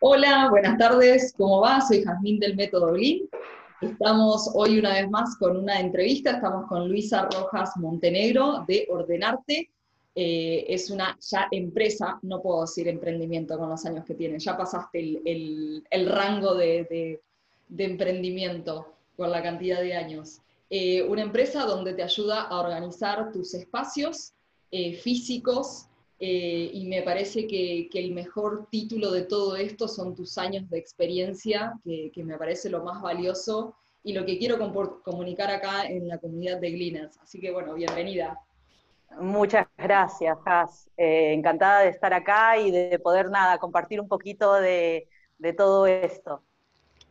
[0.00, 1.80] Hola, buenas tardes, ¿cómo va?
[1.80, 3.30] Soy Jazmín del Método Blin.
[3.80, 9.70] Estamos hoy una vez más con una entrevista, estamos con Luisa Rojas Montenegro de Ordenarte.
[10.14, 14.54] Eh, es una ya empresa, no puedo decir emprendimiento con los años que tiene, ya
[14.54, 17.22] pasaste el, rango de,
[17.78, 20.42] emprendimiento con la cantidad de años.
[20.68, 24.34] Eh, una empresa donde te ayuda a organizar tus espacios
[24.70, 25.86] eh, físicos,
[26.18, 30.78] eh, y me parece que, el mejor título de todo esto son tus años de
[30.78, 34.58] experiencia, que, me parece lo más valioso y lo que quiero
[35.02, 37.18] comunicar acá en la comunidad de Gleaners.
[37.18, 38.38] Así que bueno, bienvenida.
[39.20, 40.90] Muchas gracias, Has.
[40.96, 45.86] Eh, encantada de estar acá y de poder, nada, compartir un poquito de, de todo
[45.86, 46.42] esto.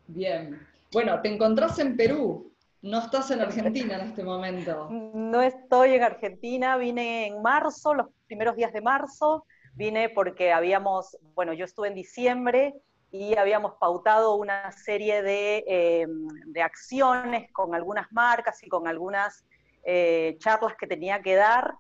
[0.08, 0.60] Bien.
[0.92, 4.90] Bueno, te encontrás en Perú, no estás en Argentina en este momento.
[5.14, 11.18] No estoy en Argentina, vine en marzo, los primeros días de marzo, vine porque habíamos,
[11.34, 12.76] bueno, yo estuve en diciembre
[13.12, 16.28] y habíamos pautado una serie de, em,
[16.62, 19.46] acciones con algunas marcas y con algunas
[19.84, 21.76] eh, charlas que tenía que dar.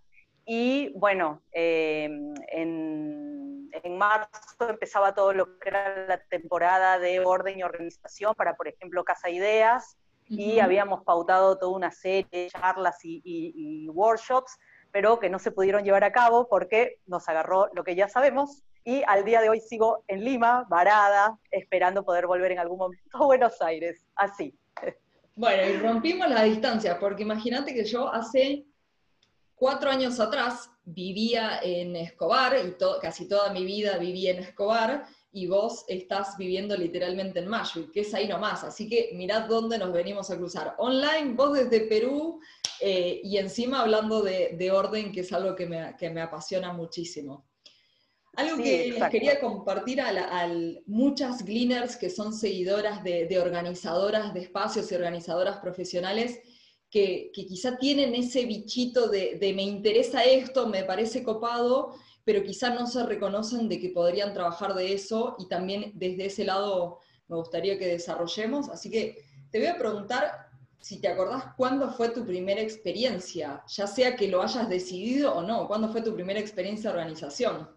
[0.45, 7.59] Y bueno, em, en, en, marzo empezaba todo lo que era la temporada de orden
[7.59, 9.97] y organización para, por ejemplo, Casa Ideas,
[10.27, 14.57] y habíamos pautado toda una serie de charlas y, workshops,
[14.95, 18.63] pero que no se pudieron llevar a cabo porque nos agarró lo que ya sabemos
[18.85, 23.17] y al día de hoy sigo en Lima, varada, esperando poder volver en algún momento
[23.17, 24.57] a Buenos Aires, así.
[25.35, 28.67] Bueno, y rompimos la distancia, porque imagínate que yo hace
[29.53, 35.47] cuatro años atrás vivía en Escobar, y casi toda mi vida viví en Escobar, y
[35.47, 38.63] vos estás viviendo literalmente en Mayo, que es ahí nomás.
[38.63, 40.73] Así que mirad dónde nos venimos a cruzar.
[40.77, 42.39] Online, vos desde Perú,
[42.81, 47.47] eh, y encima hablando de, orden, que es algo que me, apasiona muchísimo.
[48.35, 50.51] Algo que les quería compartir a,
[50.85, 56.39] muchas gleaners que son seguidoras de, organizadoras de espacios y organizadoras profesionales,
[56.89, 62.71] que, quizá tienen ese bichito de, de me interesa esto, me parece copado, pero quizá
[62.71, 67.37] no se reconocen de que podrían trabajar de eso y también desde ese lado me
[67.37, 68.69] gustaría que desarrollemos.
[68.69, 70.44] Así que te voy a preguntar
[70.85, 75.41] si te acordás cuándo fue tu primera experiencia, ya sea que lo hayas decidido o
[75.41, 77.69] no, cuándo fue tu primera experiencia de organización.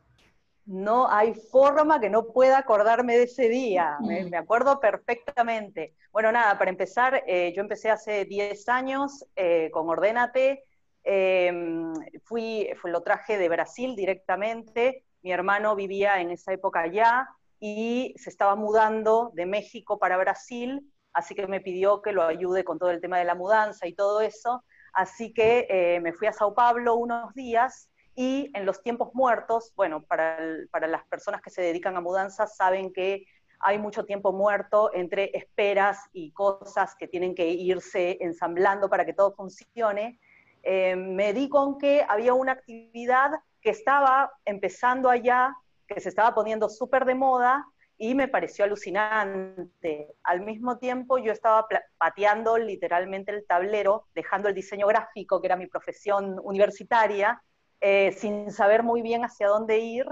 [0.67, 4.35] No hay forma que no pueda acordarme de ese día, me, mm.
[4.35, 5.95] acuerdo perfectamente.
[6.13, 10.65] Bueno, nada, para empezar, eh, yo empecé hace 10 años eh, con Ordénate,
[11.11, 11.95] Em,
[12.25, 17.27] fui, lo traje de Brasil directamente, mi hermano vivía en esa época allá
[17.59, 22.63] y se estaba mudando de México para Brasil, así que me pidió que lo ayude
[22.63, 26.29] con todo el tema de la mudanza y todo eso, así que eh, me fui
[26.29, 30.39] a Sao Paulo unos días y en los tiempos muertos, bueno, para,
[30.87, 33.25] las personas que se dedican a mudanzas saben que
[33.59, 39.13] hay mucho tiempo muerto entre esperas y cosas que tienen que irse ensamblando para que
[39.13, 40.21] todo funcione.
[40.63, 45.53] Eh, me di con que había una actividad que estaba empezando allá,
[45.89, 47.67] que se estaba poniendo súper de moda
[47.99, 50.15] y me pareció alucinante.
[50.23, 51.67] Al mismo tiempo yo estaba
[51.99, 57.43] pateando literalmente el tablero, dejando el diseño gráfico, que era mi profesión universitaria,
[57.81, 60.07] eh, sin saber muy bien hacia dónde ir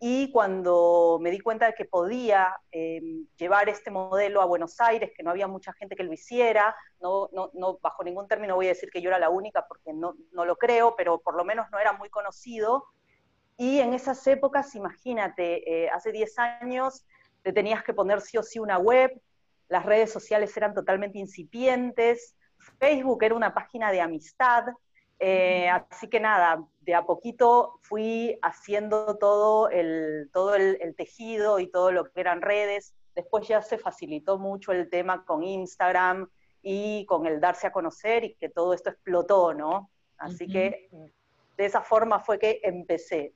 [0.00, 5.10] y cuando me di cuenta de que podía em, llevar este modelo a Buenos Aires,
[5.16, 8.66] que no había mucha gente que lo hiciera, no, no, no, bajo ningún término voy
[8.66, 11.44] a decir que yo era la única porque no, no lo creo, pero por lo
[11.44, 12.84] menos no era muy conocido.
[13.56, 17.04] Y en esas épocas, imagínate, eh, hace 10 años
[17.42, 19.20] te tenías que poner sí o sí una web,
[19.68, 22.36] las redes sociales eran totalmente incipientes,
[22.78, 24.64] Facebook era una página de amistad,
[25.20, 31.66] eh, así que nada, de a poquito fui haciendo todo, el, todo el, tejido y
[31.66, 32.94] todo lo que eran redes.
[33.14, 36.30] Después ya se facilitó mucho el tema con Instagram
[36.62, 39.90] y con el darse a conocer y que todo esto explotó, ¿no?
[40.18, 40.88] Así que
[41.56, 43.34] de esa forma fue que empecé.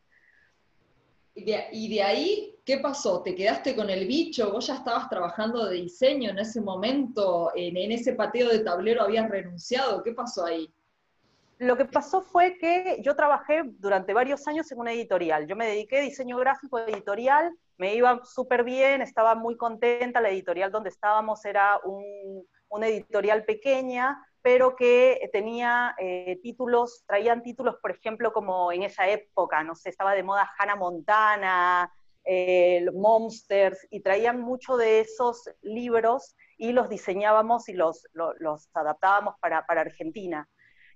[1.34, 3.22] Y de, ahí, ¿qué pasó?
[3.22, 4.52] ¿Te quedaste con el bicho?
[4.52, 7.50] ¿Vos ya estabas trabajando de diseño en ese momento?
[7.54, 10.02] ¿En, ese pateo de tablero habías renunciado?
[10.02, 10.70] ¿Qué pasó ahí?
[11.58, 15.46] Lo que pasó fue que yo trabajé durante varios años en una editorial.
[15.46, 20.20] Yo me dediqué a diseño gráfico editorial, me iba súper bien, estaba muy contenta.
[20.20, 21.80] La editorial donde estábamos era
[22.68, 29.08] una editorial pequeña, pero que tenía eh, títulos, traían títulos, por ejemplo, como en esa
[29.08, 31.92] época, no sé, estaba de moda Hannah Montana,
[32.24, 39.36] eh, Monsters, y traían mucho de esos libros y los diseñábamos y los, los, adaptábamos
[39.40, 40.48] para, para Argentina.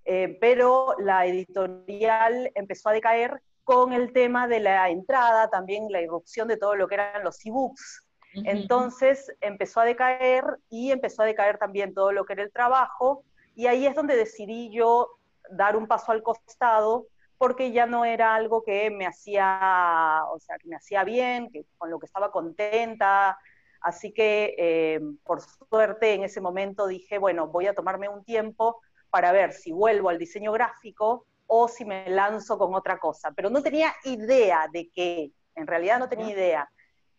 [0.05, 6.01] Eh, pero la editorial empezó a decaer con el tema de la entrada, también la
[6.01, 8.03] irrupción de todo lo que eran los ebooks.
[8.45, 13.25] Entonces empezó a decaer y empezó a decaer también todo lo que era el trabajo
[13.57, 15.09] y ahí es donde decidí yo
[15.51, 17.07] dar un paso al costado
[17.39, 21.65] porque ya no era algo que me hacía, o sea, que me hacía bien, que,
[21.79, 23.39] con lo que estaba contenta.
[23.81, 28.81] Así que, eh, por suerte, en ese momento dije, bueno, voy a tomarme un tiempo
[29.11, 33.33] para ver si vuelvo al diseño gráfico o si me lanzo con otra cosa.
[33.35, 36.71] Pero no tenía idea de qué, en realidad no tenía idea.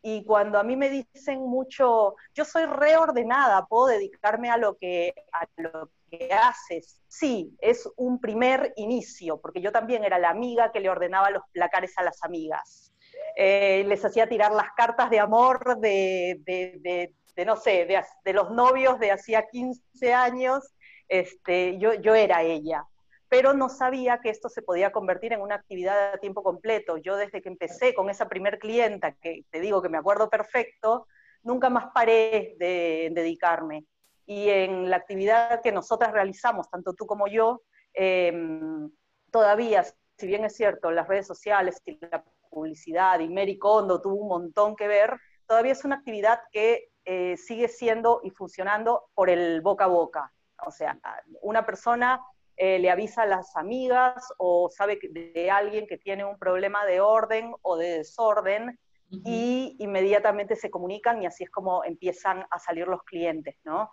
[0.01, 5.13] Y cuando a mí me dicen mucho, yo soy reordenada, puedo dedicarme a lo que,
[5.31, 7.01] a lo que haces.
[7.07, 11.43] Sí, es un primer inicio, porque yo también era la amiga que le ordenaba los
[11.51, 12.93] placares a las amigas.
[13.35, 18.51] Eh, les hacía tirar las cartas de amor de, de, de, no sé, de, los
[18.51, 20.73] novios de hacía 15 años.
[21.07, 22.85] Este, yo, yo era ella
[23.29, 26.97] pero no sabía que esto se podía convertir en una actividad a tiempo completo.
[26.97, 31.07] Yo desde que empecé con esa primer clienta, que te digo que me acuerdo perfecto,
[31.43, 33.85] nunca más paré de dedicarme
[34.25, 37.61] y en la actividad que nosotras realizamos, tanto tú como yo,
[37.93, 38.91] em,
[39.31, 39.83] todavía,
[40.17, 44.27] si bien es cierto, las redes sociales y la publicidad y Mary Kondo tuvo un
[44.27, 49.61] montón que ver, todavía es una actividad que eh, sigue siendo y funcionando por el
[49.61, 50.33] boca a boca.
[50.65, 50.99] O sea,
[51.41, 52.21] una persona
[52.57, 56.99] eh, le avisa a las amigas o sabe de alguien que tiene un problema de
[56.99, 62.87] orden o de desorden y inmediatamente se comunican y así es como empiezan a salir
[62.87, 63.89] los clientes, ¿no?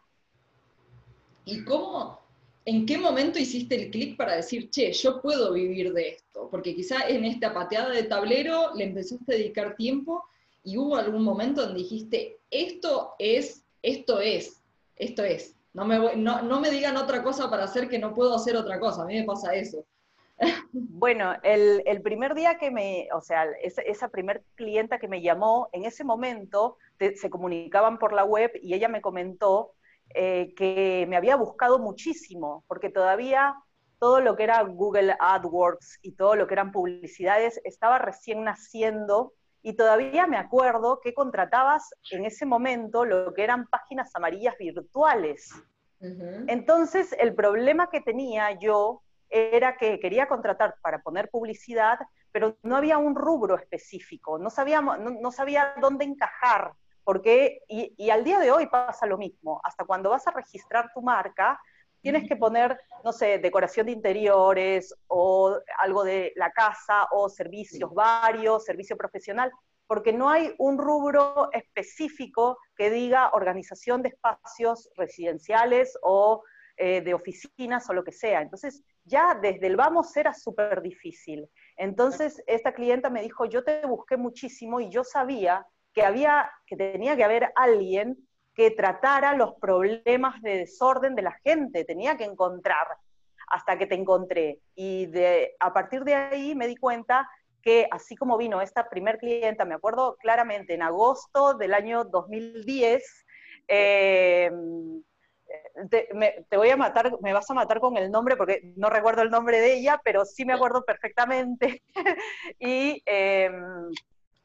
[1.45, 2.21] ¿Y cómo,
[2.65, 6.49] en qué momento hiciste el clic para decir, che, yo puedo vivir de esto?
[6.51, 10.25] Porque quizá en esta pateada de tablero le empezaste a dedicar tiempo
[10.65, 14.63] y hubo algún momento donde dijiste, esto es, esto es,
[14.97, 15.55] esto es.
[15.75, 19.03] No me, no, me digan otra cosa para hacer que no puedo hacer otra cosa.
[19.03, 19.85] A mí me pasa eso.
[20.73, 25.69] Bueno, el, primer día que me, o sea, esa, esa primer clienta que me llamó,
[25.73, 29.73] en ese momento se comunicaban por la web y ella me comentó
[30.15, 33.55] eh, que me había buscado muchísimo, porque todavía
[33.99, 39.33] todo lo que era Google AdWords y todo lo que eran publicidades estaba recién naciendo
[39.65, 45.51] y todavía me acuerdo que contratabas en ese momento lo que eran páginas amarillas virtuales.
[46.47, 51.99] Entonces, el problema que tenía yo era que quería contratar para poner publicidad,
[52.31, 56.75] pero no había un rubro específico, no, sabíamos, no sabía dónde encajar
[57.05, 61.03] porque, y, al día de hoy pasa lo mismo, hasta cuando vas a registrar tu
[61.03, 61.61] marca,
[62.05, 67.95] tienes que poner, no sé, decoración de interiores o algo de la casa o servicios
[67.95, 69.51] varios, servicio profesional,
[69.87, 76.43] porque no hay un rubro específico que diga organización de espacios residenciales o
[76.77, 78.43] eh, de oficinas o lo que sea.
[78.43, 81.49] Entonces, ya desde el vamos era súper difícil.
[81.79, 86.77] Entonces, esta clienta me dijo, yo te busqué muchísimo y yo sabía que había, que
[86.77, 88.19] tenía que haber alguien
[88.55, 92.87] que tratara los problemas de desorden de la gente, tenía que encontrar
[93.49, 94.61] hasta que te encontré.
[94.75, 95.09] Y
[95.61, 97.29] a partir de ahí me di cuenta
[97.63, 103.27] que así como vino esta primer clienta, me acuerdo claramente, en agosto del año 2010,
[103.69, 105.03] em,
[105.91, 106.09] te,
[106.49, 109.31] te, voy a matar, me vas a matar con el nombre porque no recuerdo el
[109.31, 111.83] nombre de ella, pero sí me acuerdo perfectamente.
[112.59, 113.91] y em,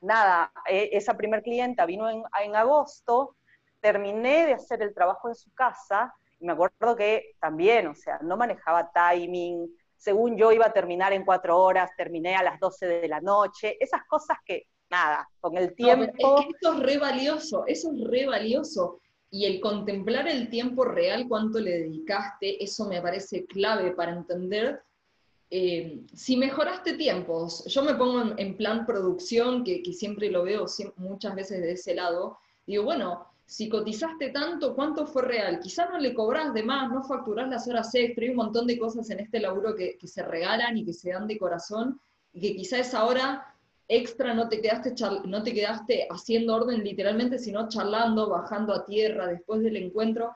[0.02, 3.36] nada, e, esa primer clienta vino en, agosto,
[3.82, 8.20] terminé de hacer el trabajo en su casa, y me acuerdo que también, o sea,
[8.22, 9.68] no manejaba timing,
[9.98, 13.78] según yo iba a terminar en cuatro horas, terminé a las 12 de la noche,
[13.80, 16.06] esas cosas que, nada, con el tiempo...
[16.06, 19.00] es que eso es re valioso, eso es re valioso.
[19.32, 24.82] Y el contemplar el tiempo real, cuánto le dedicaste, eso me parece clave para entender
[25.52, 30.66] eh, si mejoraste tiempos, yo me pongo en, plan producción, que, siempre lo veo
[30.98, 35.60] muchas veces de ese lado, digo, bueno, si cotizaste tanto, ¿cuánto fue real?
[35.60, 38.78] Quizás no le cobras de más, no facturás las horas extra, hay un montón de
[38.78, 42.00] cosas en este laburo que, se regalan y que se dan de corazón,
[42.32, 43.56] y que quizá esa hora
[43.88, 44.94] extra no te, quedaste
[45.26, 50.36] no te quedaste haciendo orden literalmente, sino charlando, bajando a tierra después del encuentro,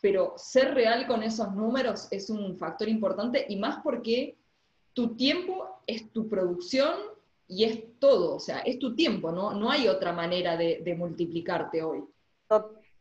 [0.00, 4.36] pero ser real con esos números es un factor importante, y más porque
[4.94, 6.92] tu tiempo es tu producción
[7.46, 9.52] y es todo, o sea, es tu tiempo, ¿no?
[9.52, 12.02] No hay otra manera de, multiplicarte hoy.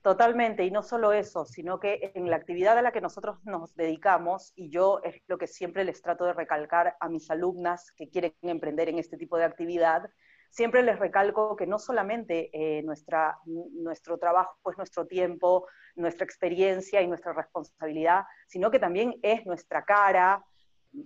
[0.02, 3.76] Totalmente, y no solo eso, sino que en la actividad a la que nosotros nos
[3.76, 8.10] dedicamos, y yo es lo que siempre les trato de recalcar a mis alumnas que
[8.10, 10.10] quieren emprender en este tipo de actividad,
[10.50, 17.02] siempre les recalco que no solamente eh, nuestra, nuestro trabajo es nuestro tiempo, nuestra experiencia
[17.02, 20.42] y nuestra responsabilidad, sino que también es nuestra cara,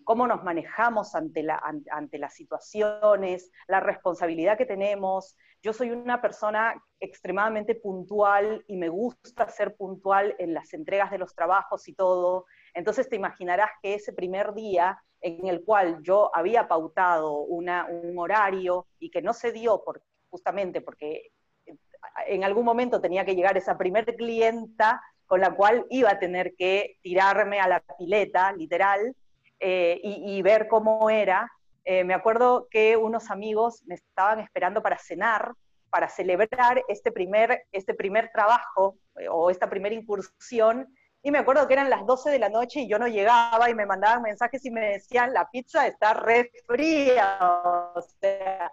[0.03, 6.21] cómo nos manejamos ante, la, ante las situaciones, la responsabilidad que tenemos, yo soy una
[6.21, 11.93] persona extremadamente puntual y me gusta ser puntual en las entregas de los trabajos y
[11.93, 12.45] todo.
[12.73, 17.69] Entonces te imaginarás que ese primer día en el cual yo había pautado un
[18.17, 19.83] horario y que no se dio
[20.29, 21.31] justamente porque
[22.27, 26.55] en algún momento tenía que llegar esa primer clienta con la cual iba a tener
[26.55, 29.15] que tirarme a la pileta, literal,
[29.59, 31.49] eh, y, ver cómo era,
[31.83, 35.53] eh, me acuerdo que unos amigos me estaban esperando para cenar,
[35.89, 40.87] para celebrar este primer, este primer trabajo eh, o esta primera incursión.
[41.23, 43.75] Y me acuerdo que eran las 12 de la noche y yo no llegaba y
[43.75, 47.37] me mandaban mensajes y me decían, la pizza está re fría.
[47.93, 48.71] O sea,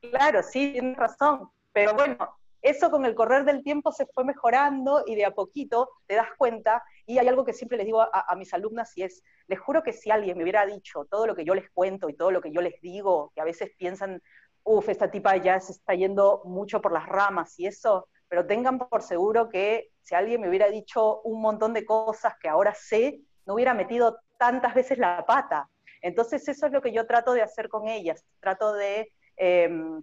[0.00, 1.50] claro, sí, tienes razón.
[1.72, 5.90] Pero bueno, eso con el correr del tiempo se fue mejorando y de a poquito
[6.06, 9.22] te das cuenta, y hay algo que siempre les digo a, mis alumnas y es,
[9.46, 12.14] les juro que si alguien me hubiera dicho todo lo que yo les cuento y
[12.14, 14.22] todo lo que yo les digo, que a veces piensan,
[14.62, 18.78] uff, esta tipa ya se está yendo mucho por las ramas y eso, pero tengan
[18.78, 23.20] por seguro que si alguien me hubiera dicho un montón de cosas que ahora sé,
[23.46, 25.68] no hubiera metido tantas veces la pata.
[26.02, 30.02] Entonces eso es lo que yo trato de hacer con ellas, trato de em,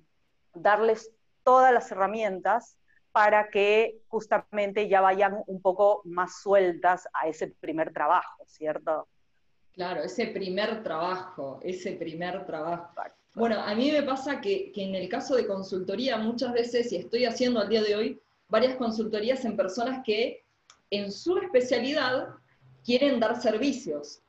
[0.54, 1.12] darles
[1.48, 2.78] todas las herramientas
[3.14, 9.08] para que justamente ya vayan un poco más sueltas a ese primer trabajo, ¿cierto?
[9.72, 12.92] Claro, ese primer trabajo, ese primer trabajo.
[13.34, 16.98] Bueno, a mí me pasa que, que, en el caso de consultoría muchas veces, y
[16.98, 20.44] estoy haciendo al día de hoy, varias consultorías en personas que
[20.90, 22.28] en su especialidad
[22.84, 24.22] quieren dar servicios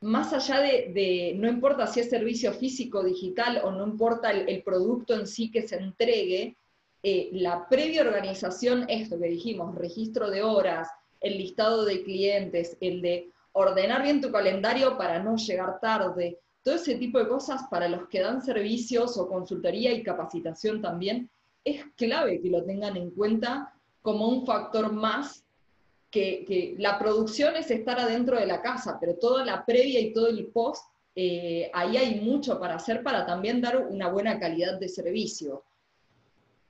[0.00, 5.14] más allá de, no importa si es servicio físico, digital o no importa el, producto
[5.14, 6.56] en sí que se entregue,
[7.02, 10.88] eh, la previa organización, esto que dijimos, registro de horas,
[11.20, 16.76] el listado de clientes, el de ordenar bien tu calendario para no llegar tarde, todo
[16.76, 21.30] ese tipo de cosas para los que dan servicios o consultoría y capacitación también,
[21.64, 25.44] es clave que lo tengan en cuenta como un factor más
[26.10, 30.28] que, la producción es estar adentro de la casa, pero toda la previa y todo
[30.28, 30.84] el post,
[31.14, 35.64] eh, ahí hay mucho para hacer para también dar una buena calidad de servicio.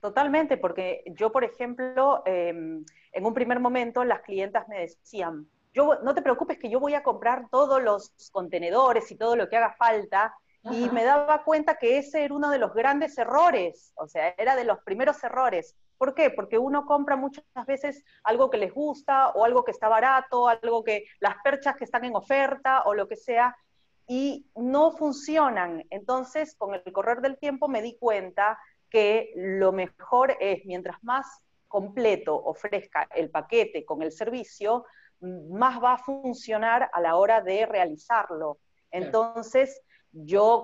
[0.01, 5.99] Totalmente, porque yo, por ejemplo, em, en un primer momento las clientas me decían, yo,
[6.03, 9.57] no te preocupes que yo voy a comprar todos los contenedores y todo lo que
[9.57, 14.07] haga falta, y me daba cuenta que ese era uno de los grandes errores, o
[14.07, 15.75] sea, era de los primeros errores.
[15.99, 16.29] ¿Por qué?
[16.29, 20.81] Porque uno compra muchas veces algo que les gusta o algo que está barato, algo
[20.81, 23.55] que las perchas que están en oferta o lo que sea,
[24.07, 25.85] y no funcionan.
[25.89, 28.57] Entonces, con el correr del tiempo me di cuenta
[28.89, 34.85] que lo mejor es, mientras más completo ofrezca el paquete con el servicio,
[35.19, 38.59] más va a funcionar a la hora de realizarlo.
[38.89, 39.81] Entonces,
[40.13, 40.63] yo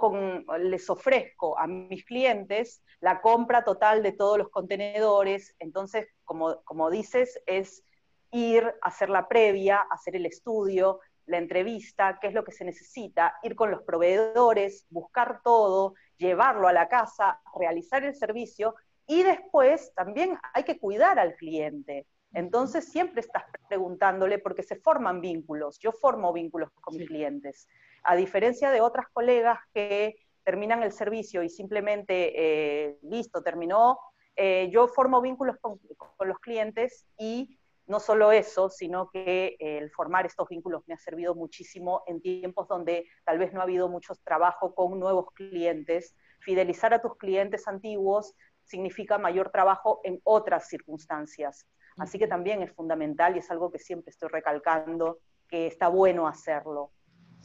[0.59, 6.89] les ofrezco a mis clientes la compra total de todos los contenedores, entonces, como, como
[6.89, 7.83] dices, es
[8.31, 12.65] ir a hacer la previa, hacer el estudio, la entrevista, qué es lo que se
[12.65, 18.74] necesita, ir con los proveedores, buscar todo, llevarlo a la casa, realizar el servicio.
[19.05, 22.07] Y después también hay que cuidar al cliente.
[22.33, 25.77] Entonces siempre estás preguntándole porque se forman vínculos.
[25.77, 27.67] Yo formo vínculos con mis clientes.
[28.03, 33.99] A diferencia de otras colegas que terminan el servicio y simplemente, eh, listo, terminó,
[34.35, 35.79] eh, yo formo vínculos con,
[36.27, 41.35] los clientes y no solo eso, sino que el formar estos vínculos me ha servido
[41.35, 46.15] muchísimo en tiempos donde tal vez no ha habido mucho trabajo con nuevos clientes.
[46.39, 48.33] Fidelizar a tus clientes antiguos
[48.63, 51.67] significa mayor trabajo en otras circunstancias.
[51.97, 56.27] Así que también es fundamental y es algo que siempre estoy recalcando, que está bueno
[56.27, 56.91] hacerlo.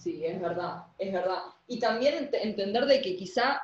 [0.01, 1.41] Sí, es verdad, es verdad.
[1.67, 3.61] Y también entender de que quizá,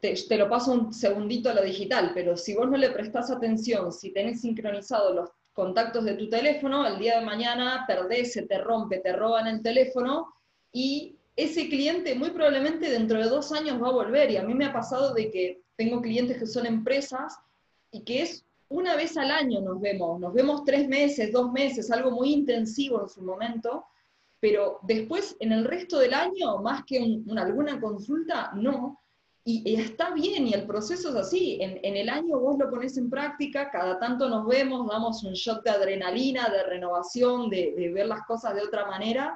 [0.00, 3.92] te, lo paso un segundito a lo digital, pero si vos no le prestás atención,
[3.92, 8.56] si tenés sincronizados los contactos de tu teléfono, el día de mañana perdés, se te
[8.56, 10.32] rompe, te roban el teléfono
[10.72, 14.30] y ese cliente muy probablemente dentro de dos años va a volver.
[14.30, 17.36] Y a mí me ha pasado de que tengo clientes que son empresas
[17.90, 21.90] y que es una vez al año nos vemos, nos vemos tres meses, dos meses,
[21.90, 23.84] algo muy intensivo en su momento,
[24.44, 26.98] pero después en el resto del año, más que
[27.34, 29.00] alguna consulta, no.
[29.42, 31.56] Y, está bien, y el proceso es así.
[31.62, 35.64] En, el año vos lo pones en práctica, cada tanto nos vemos, damos un shot
[35.64, 39.34] de adrenalina, de renovación, de, ver las cosas de otra manera,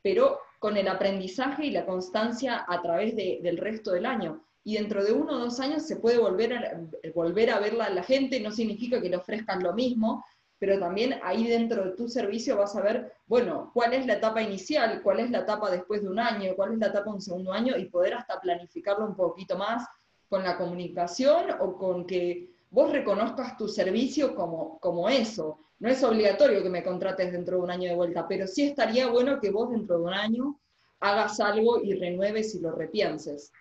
[0.00, 4.42] pero con el aprendizaje y la constancia a través del resto del año.
[4.64, 6.80] Y dentro de uno o dos años se puede volver a,
[7.14, 10.24] volver a verla a la gente, no significa que le ofrezcan lo mismo,
[10.58, 14.42] pero también ahí dentro de tu servicio vas a ver, bueno, cuál es la etapa
[14.42, 17.52] inicial, cuál es la etapa después de un año, cuál es la etapa un segundo
[17.52, 19.86] año y poder hasta planificarlo un poquito más
[20.28, 25.60] con la comunicación o con que vos reconozcas tu servicio como, como eso.
[25.78, 29.06] No es obligatorio que me contrates dentro de un año de vuelta, pero sí estaría
[29.06, 30.60] bueno que vos dentro de un año
[31.00, 33.52] hagas algo y renueves y lo repienses.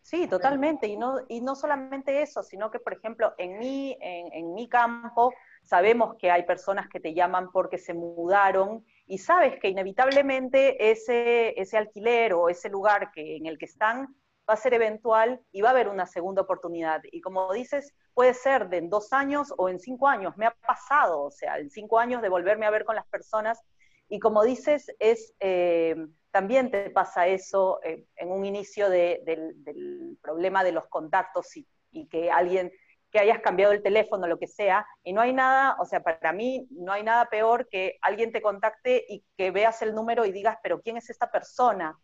[0.00, 0.86] Sí, totalmente.
[0.86, 4.68] Y no, y no solamente eso, sino que, por ejemplo, en mi, en, en mi
[4.68, 5.32] campo
[5.66, 11.60] sabemos que hay personas que te llaman porque se mudaron y sabes que inevitablemente ese,
[11.60, 14.14] ese alquiler o ese lugar que, en el que están
[14.48, 17.02] va a ser eventual y va a haber una segunda oportunidad.
[17.10, 20.36] Y como dices, puede ser de en dos años o en cinco años.
[20.36, 23.60] Me ha pasado, o sea, en cinco años de volverme a ver con las personas.
[24.08, 25.96] Y como dices, es, eh,
[26.30, 32.06] también te pasa eso eh, en un inicio del, problema de los contactos y, y
[32.06, 32.70] que alguien
[33.16, 36.34] que hayas cambiado el teléfono, lo que sea, y no hay nada, o sea, para
[36.34, 40.32] mí no hay nada peor que alguien te contacte y que veas el número y
[40.32, 41.98] digas, pero ¿quién es esta persona?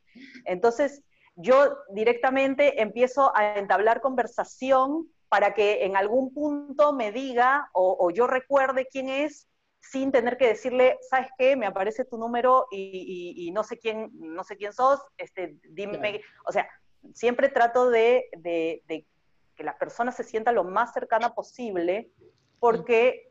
[0.46, 1.02] Entonces,
[1.34, 8.26] yo directamente empiezo a entablar conversación para que en algún punto me diga o, yo
[8.26, 9.50] recuerde quién es
[9.80, 11.56] sin tener que decirle, ¿sabes qué?
[11.56, 16.52] Me aparece tu número y, no sé quién, no sé quién sos, este, dime, o
[16.52, 16.66] sea,
[17.12, 18.30] siempre trato de,
[19.62, 22.10] que la persona se sienta lo más cercana posible,
[22.58, 23.30] porque,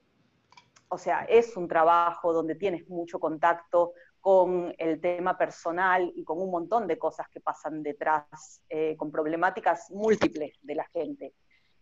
[0.88, 6.39] o sea, es un trabajo donde tienes mucho contacto con el tema personal y con
[6.39, 11.33] un montón de cosas que pasan detrás, eh, con problemáticas múltiples de la gente.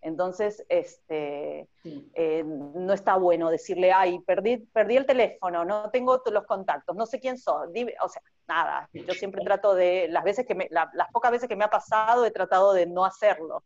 [0.01, 6.45] Entonces, este, eh, no está bueno decirle, ay, perdí, perdí el teléfono, no tengo los
[6.45, 7.67] contactos, no sé quién sos.
[7.67, 11.55] o sea, nada, yo siempre trato de, las, veces que me, las pocas veces que
[11.57, 13.63] me ha pasado, he tratado de no hacerlo.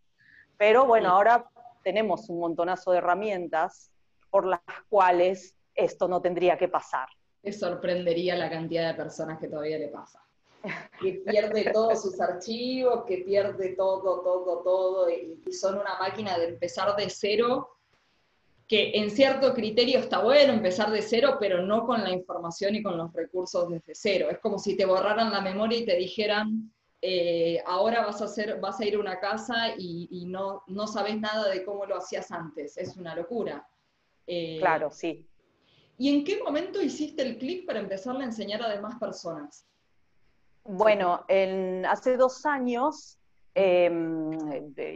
[0.65, 1.45] Pero bueno, ahora
[1.83, 3.91] tenemos un montonazo de herramientas
[4.29, 7.09] por las cuales esto no tendría que pasar.
[7.41, 10.23] Te sorprendería la cantidad de personas que todavía le pasa.
[11.01, 16.47] Que pierde todos sus archivos, que pierde todo, todo, todo, y, son una máquina de
[16.47, 17.75] empezar de cero,
[18.65, 22.81] que en cierto criterio está bueno empezar de cero, pero no con la información y
[22.81, 24.27] con los recursos desde cero.
[24.31, 26.71] Es como si te borraran la memoria y te dijeran,
[27.05, 31.19] eh, ahora vas a, hacer, vas a ir a una casa y, no, no sabes
[31.19, 32.77] nada de cómo lo hacías antes.
[32.77, 33.67] Es una locura.
[34.25, 35.27] Eh, claro, sí.
[35.97, 39.67] ¿Y en qué momento hiciste el clic para empezar a enseñar a demás personas?
[40.63, 41.25] Bueno,
[41.89, 43.19] hace dos años
[43.53, 44.31] em,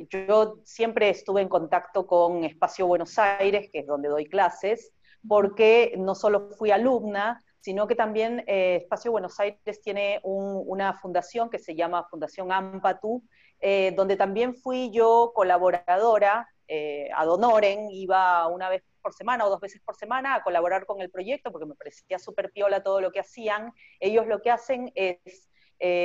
[0.10, 4.93] yo siempre estuve en contacto con Espacio Buenos Aires, que es donde doy clases,
[5.28, 11.49] porque no solo fui alumna, sino que también eh, Espacio Buenos Aires tiene una fundación
[11.49, 13.25] que se llama Fundación Ampatu,
[13.60, 19.49] eh, donde también fui yo colaboradora, eh, ad honorem, iba una vez por semana o
[19.49, 23.01] dos veces por semana a colaborar con el proyecto porque me parecía súper piola todo
[23.01, 23.73] lo que hacían.
[23.99, 25.49] Ellos lo que hacen es,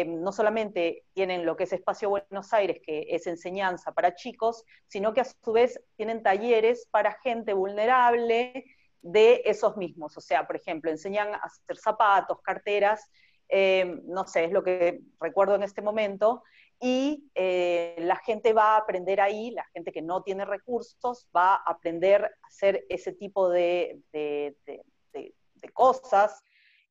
[0.08, 5.14] no solamente tienen lo que es Espacio Buenos Aires, que es enseñanza para chicos, sino
[5.14, 8.64] que a su vez tienen talleres para gente vulnerable,
[9.02, 10.16] de esos mismos.
[10.16, 13.10] O sea, por ejemplo, enseñan a hacer zapatos, carteras,
[13.48, 16.42] eh, no sé, es lo que recuerdo en este momento,
[16.80, 21.54] y eh, la gente va a aprender ahí, la gente que no tiene recursos va
[21.54, 24.00] a aprender a hacer ese tipo de,
[25.74, 26.42] cosas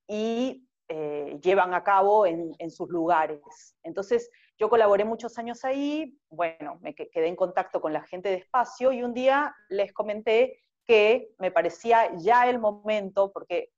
[0.08, 3.76] y eh, llevan a cabo en, en, sus lugares.
[3.84, 8.36] Entonces, yo colaboré muchos años ahí, bueno, me quedé en contacto con la gente de
[8.36, 13.70] espacio y un día les comenté que me parecía ya el momento, porque,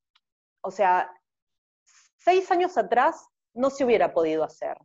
[0.62, 1.12] o sea,
[2.18, 4.78] seis años atrás no se hubiera podido hacer.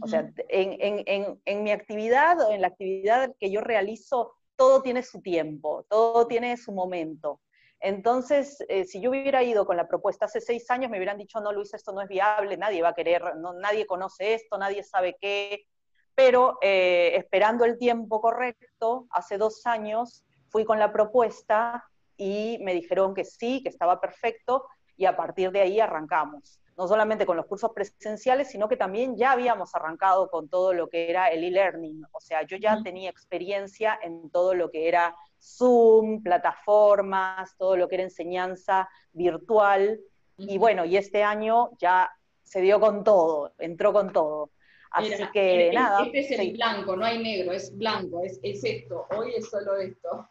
[0.00, 5.84] O sea, en, mi actividad, en la actividad que yo realizo, todo tiene su tiempo,
[5.90, 7.40] todo tiene su momento.
[7.80, 11.38] Entonces, eh, si yo hubiera ido con la propuesta hace seis años, me hubieran dicho,
[11.40, 14.82] no, Luis, esto no es viable, nadie va a querer, no, nadie conoce esto, nadie
[14.82, 15.66] sabe qué.
[16.14, 21.84] Pero eh, esperando el tiempo correcto, hace dos años, fui con la propuesta
[22.16, 26.60] y me dijeron que sí, que estaba perfecto y a partir de ahí arrancamos.
[26.76, 30.88] No solamente con los cursos presenciales, sino que también ya habíamos arrancado con todo lo
[30.88, 32.04] que era el e-learning.
[32.12, 37.88] O sea, yo ya tenía experiencia en todo lo que era Zoom, plataformas, todo lo
[37.88, 39.98] que era enseñanza virtual.
[40.38, 42.12] Y bueno, y este año ya
[42.44, 44.52] se dio con todo, entró con todo.
[44.92, 46.04] Así que nada.
[46.04, 49.76] Este es el blanco, no hay negro, es blanco, es, es esto, hoy es solo
[49.78, 50.28] esto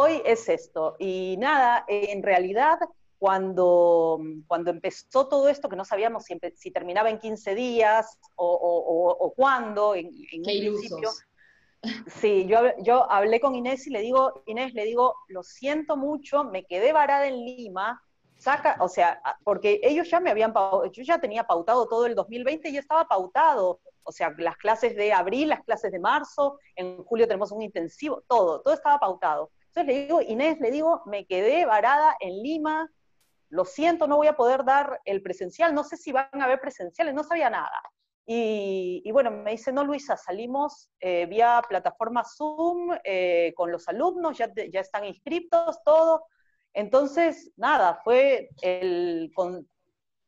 [0.00, 0.96] hoy es esto.
[0.98, 2.78] Y nada, en realidad,
[3.18, 9.16] cuando, cuando empezó todo esto, que no sabíamos si, si terminaba en 15 días o,
[9.20, 11.10] o, cuándo, en, en Qué principio.
[12.06, 16.44] Sí, yo, yo hablé con Inés y le digo, Inés, le digo, lo siento mucho,
[16.44, 18.02] me quedé varada en Lima,
[18.36, 20.52] saca, o sea, porque ellos ya me habían,
[20.92, 25.12] yo ya tenía pautado todo el 2020 y estaba pautado, O sea, las clases de
[25.12, 29.50] abril, las clases de marzo, en julio tenemos un intensivo, todo, todo estaba pautado.
[29.70, 32.90] Entonces le digo, Inés, le digo, me quedé varada en Lima,
[33.50, 36.60] lo siento, no voy a poder dar el presencial, no sé si van a haber
[36.60, 37.80] presenciales, no sabía nada.
[38.26, 44.38] Y, bueno, me dice, no, Luisa, salimos eh, vía plataforma Zoom eh, con los alumnos,
[44.38, 46.26] ya, ya están inscritos, todo.
[46.72, 49.32] Entonces, nada, fue el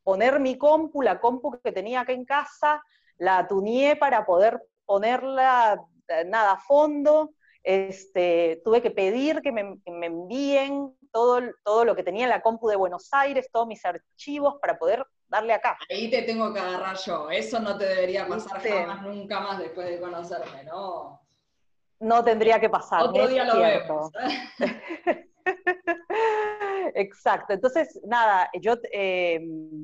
[0.04, 2.82] poner mi compu, la compu que tenía acá en casa,
[3.18, 7.34] la tuneé para poder ponerla, eh, nada, a fondo.
[7.62, 12.68] Este, tuve que pedir que me, envíen todo, todo lo que tenía en la compu
[12.68, 15.78] de Buenos Aires, todos mis archivos para poder darle acá.
[15.88, 19.88] Ahí te tengo que agarrar yo, eso no te debería pasar jamás, nunca más después
[19.88, 21.20] de conocerme, ¿no?
[22.00, 23.04] No tendría que pasar.
[23.04, 24.10] Otro día lo vemos.
[26.94, 27.52] Exacto.
[27.52, 29.40] Entonces, nada, yo eh,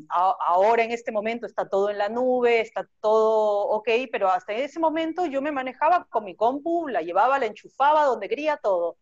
[0.09, 4.61] ahora en este momento está todo en la nube, está todo ok, pero hasta en
[4.61, 8.97] ese momento yo me manejaba con mi compu, la llevaba, la enchufaba donde quería todo.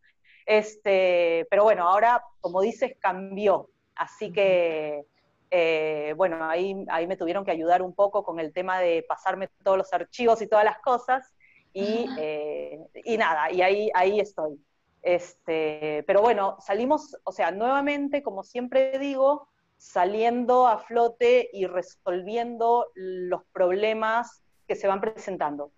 [0.47, 3.71] Este, pero bueno, ahora, como dices, cambió.
[3.97, 5.05] Así que,
[5.51, 9.49] eh, bueno, ahí, ahí me tuvieron que ayudar un poco con el tema de pasarme
[9.65, 11.33] todos los archivos y todas las cosas.
[11.73, 14.59] Y, eh, y nada, y ahí, ahí estoy.
[15.07, 22.89] Este, pero bueno, salimos, o sea, nuevamente, como siempre digo, saliendo a flote y resolviendo
[22.97, 25.71] los problemas que se van presentando.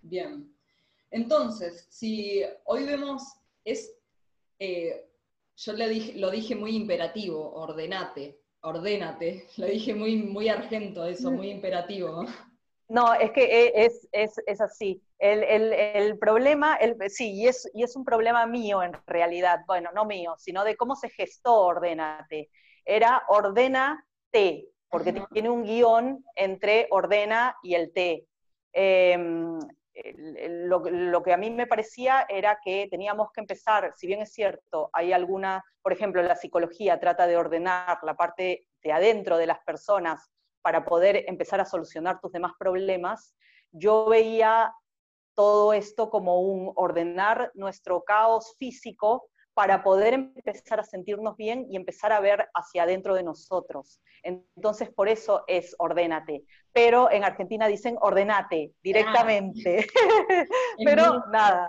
[0.00, 0.50] Bien.
[1.10, 3.22] Entonces, si hoy vemos,
[3.62, 3.94] es,
[4.58, 5.06] eh,
[5.54, 11.30] yo le dije, lo dije muy imperativo, ordenate, ordénate, lo dije muy, muy argento eso,
[11.30, 12.24] muy imperativo.
[12.88, 15.02] No, es que e, es, es, es así.
[15.22, 19.60] El, el, el problema, el, sí, y es, y es un problema mío en realidad,
[19.68, 22.50] bueno, no mío, sino de cómo se gestó Ordénate.
[22.84, 28.26] Era Ordénate, porque tiene un guion entre ordena y el T.
[28.72, 29.60] Em,
[30.66, 34.32] lo, lo, que a mí me parecía era que teníamos que empezar, si bien es
[34.32, 39.46] cierto, hay alguna, por ejemplo, la psicología trata de ordenar la parte de adentro de
[39.46, 40.32] las personas
[40.62, 43.36] para poder empezar a solucionar tus demás problemas,
[43.70, 44.74] yo veía
[45.34, 51.76] todo esto como un ordenar nuestro caos físico para poder empezar a sentirnos bien y
[51.76, 54.00] empezar a ver hacia adentro de nosotros.
[54.22, 56.44] Entonces, por eso es ordénate.
[56.72, 59.86] Pero en Argentina dicen ordenate directamente.
[60.84, 61.66] Pero nada.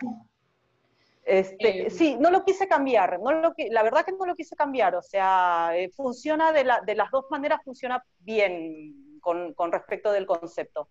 [1.26, 4.58] Este, eh, sí, no lo quise cambiar, no lo la verdad que no lo quise
[4.58, 9.72] cambiar, o sea, eh, funciona de, la, de, las dos maneras, funciona bien con, con,
[9.72, 10.90] respecto del concepto.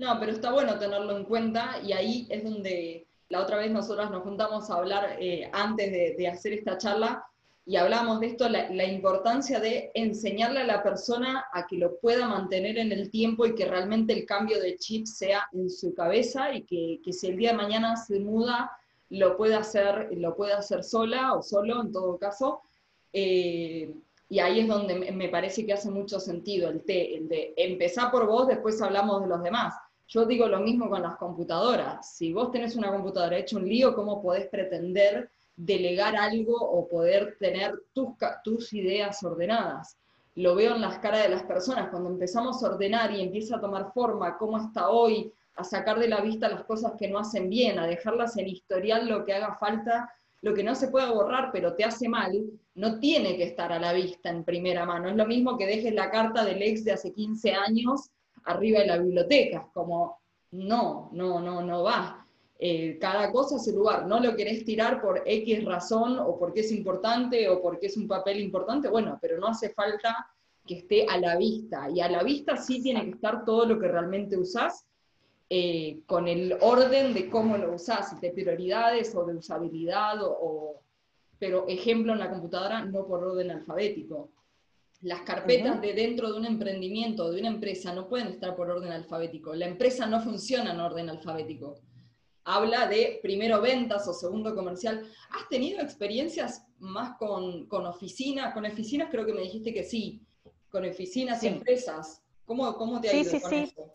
[0.00, 4.10] No, pero está bueno tenerlo en cuenta y ahí es donde la otra vez nosotras
[4.10, 7.22] nos juntamos a hablar eh, antes de, hacer esta charla
[7.66, 12.26] y hablamos de esto, la, importancia de enseñarle a la persona a que lo pueda
[12.26, 16.54] mantener en el tiempo y que realmente el cambio de chip sea en su cabeza
[16.54, 18.70] y que, que si el día de mañana se muda
[19.10, 22.62] lo puede hacer, lo puede hacer sola o solo en todo caso.
[23.12, 23.92] Eh,
[24.30, 28.26] y ahí es donde me parece que hace mucho sentido el, el de empezar por
[28.26, 29.74] vos, después hablamos de los demás.
[30.10, 32.16] Yo digo lo mismo con las computadoras.
[32.16, 37.36] Si vos tenés una computadora hecha un lío, ¿cómo podés pretender delegar algo o poder
[37.38, 38.08] tener tus,
[38.42, 39.96] tus ideas ordenadas?
[40.34, 41.90] Lo veo en las caras de las personas.
[41.90, 46.08] Cuando empezamos a ordenar y empieza a tomar forma cómo está hoy, a sacar de
[46.08, 49.58] la vista las cosas que no hacen bien, a dejarlas en historial lo que haga
[49.60, 52.32] falta, lo que no se puede borrar pero te hace mal,
[52.74, 55.08] no tiene que estar a la vista en primera mano.
[55.08, 58.10] Es lo mismo que dejes la carta del ex de hace 15 años
[58.44, 60.20] arriba de la biblioteca, como
[60.52, 62.26] no, no, no, no va.
[62.58, 66.60] Eh, cada cosa a su lugar, no lo querés tirar por X razón o porque
[66.60, 70.14] es importante o porque es un papel importante, bueno, pero no hace falta
[70.66, 71.88] que esté a la vista.
[71.90, 74.84] Y a la vista sí tiene que estar todo lo que realmente usás
[75.48, 80.80] eh, con el orden de cómo lo usás, de prioridades o de usabilidad, o,
[81.40, 84.28] pero ejemplo en la computadora, no por orden alfabético.
[85.02, 88.92] Las carpetas de dentro de un emprendimiento, de una empresa, no pueden estar por orden
[88.92, 89.54] alfabético.
[89.54, 91.80] La empresa no funciona en orden alfabético.
[92.44, 95.06] Habla de primero ventas o segundo comercial.
[95.30, 98.52] ¿Has tenido experiencias más con, con oficinas?
[98.52, 100.22] Con oficinas creo que me dijiste que sí.
[100.68, 102.22] Con oficinas y empresas.
[102.44, 103.94] ¿Cómo, ¿Cómo, te ha ido con eso?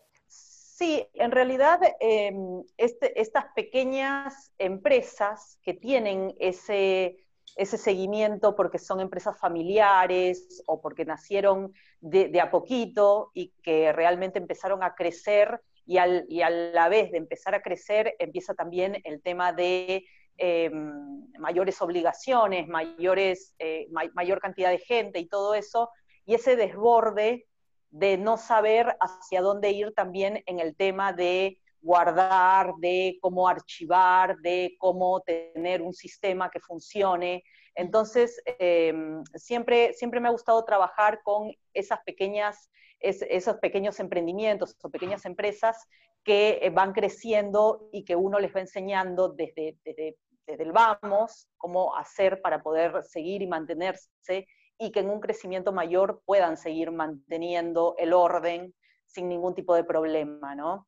[0.76, 7.16] Sí, en realidad em, este, estas pequeñas empresas que tienen ese,
[7.56, 14.38] ese seguimiento porque son empresas familiares o porque nacieron de, a poquito y que realmente
[14.38, 19.00] empezaron a crecer y, al, y, a la vez de empezar a crecer empieza también
[19.04, 20.04] el tema de
[20.36, 25.90] em, mayores obligaciones, mayores, eh, mayor cantidad de gente y todo eso,
[26.26, 27.46] y ese desborde
[27.90, 34.36] de no saber hacia dónde ir también en el tema de guardar, de cómo archivar,
[34.38, 37.44] de cómo tener un sistema que funcione.
[37.74, 42.70] Entonces, em, siempre, siempre me ha gustado trabajar con esas pequeñas,
[43.00, 45.86] esos pequeños emprendimientos o pequeñas empresas
[46.24, 51.48] que eh, van creciendo y que uno les va enseñando desde, desde, desde el vamos,
[51.56, 56.90] cómo hacer para poder seguir y mantenerse y que en un crecimiento mayor puedan seguir
[56.90, 58.74] manteniendo el orden
[59.06, 60.86] sin ningún tipo de problema, ¿no?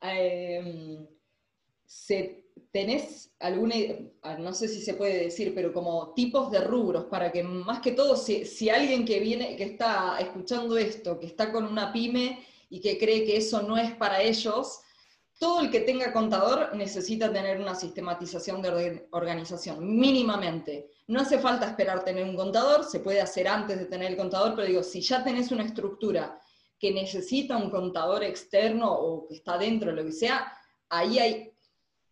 [0.00, 1.06] Em,
[2.72, 3.74] ¿Tenés alguna,
[4.38, 7.92] no sé si se puede decir, pero como tipos de rubros para que más que
[7.92, 12.46] todo, si, si alguien que viene, que está escuchando esto, que está con una pyme
[12.68, 14.82] y que cree que eso no es para ellos,
[15.40, 20.90] todo el que tenga contador necesita tener una sistematización de organización, mínimamente.
[21.08, 24.54] No hace falta esperar tener un contador, se puede hacer antes de tener el contador,
[24.54, 26.40] pero digo, si ya tenés una estructura
[26.80, 30.50] que necesita un contador externo o que está dentro, lo que sea,
[30.88, 31.52] ahí hay,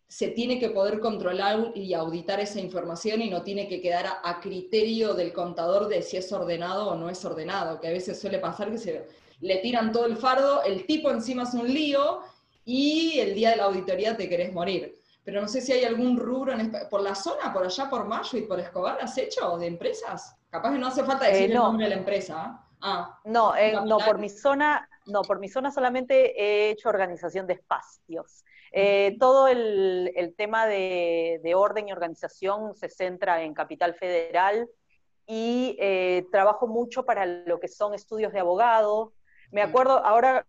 [0.07, 4.39] se tiene que poder controlar y auditar esa información y no tiene que quedar a,
[4.39, 8.37] criterio del contador de si es ordenado o no es ordenado, que a veces suele
[8.37, 9.07] pasar que se
[9.41, 12.21] le tiran todo el fardo, el tipo encima es un lío
[12.63, 14.95] y el día de la auditoría te querés morir.
[15.23, 16.53] Pero no sé si hay algún rubro
[16.91, 20.35] por la zona, por allá, por Mayo y por Escobar, ¿has hecho de empresas?
[20.49, 22.65] Capaz que no hace falta decir eh, el nombre de la empresa.
[22.81, 27.45] Ah, no, eh, no, por mi zona, no, por mi zona solamente he hecho organización
[27.47, 28.45] de espacios.
[28.71, 34.69] Eh, todo el, tema de, orden y organización se centra en Capital Federal
[35.27, 35.77] y
[36.31, 39.13] trabajo mucho para lo que son estudios de abogado,
[39.51, 40.45] me acuerdo, ahora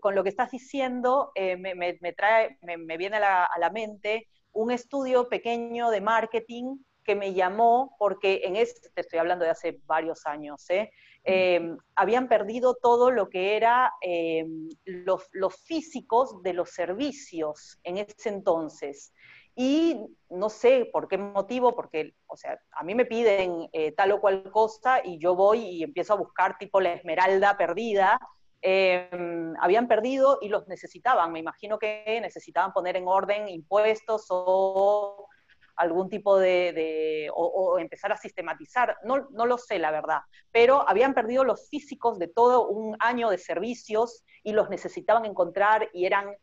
[0.00, 5.28] con lo que estás diciendo, eh, me, trae, me, viene a la, mente un estudio
[5.28, 10.68] pequeño de marketing que me llamó porque en este, estoy hablando de hace varios años,
[10.68, 10.90] ¿eh?
[11.24, 15.30] Em, habían perdido todo lo que era em, los,
[15.64, 19.12] físicos de los servicios en ese entonces.
[19.56, 24.12] Y no sé por qué motivo, porque, o sea, a mí me piden eh, tal
[24.12, 28.18] o cual cosa y yo voy y empiezo a buscar tipo la esmeralda perdida
[28.66, 31.30] Em, habían perdido y los necesitaban.
[31.32, 35.28] Me imagino que necesitaban poner en orden impuestos o
[35.76, 40.20] algún tipo de, o, empezar a sistematizar, no, no lo sé la verdad,
[40.52, 45.88] pero habían perdido los físicos de todo un año de servicios y los necesitaban encontrar
[45.92, 46.34] y eran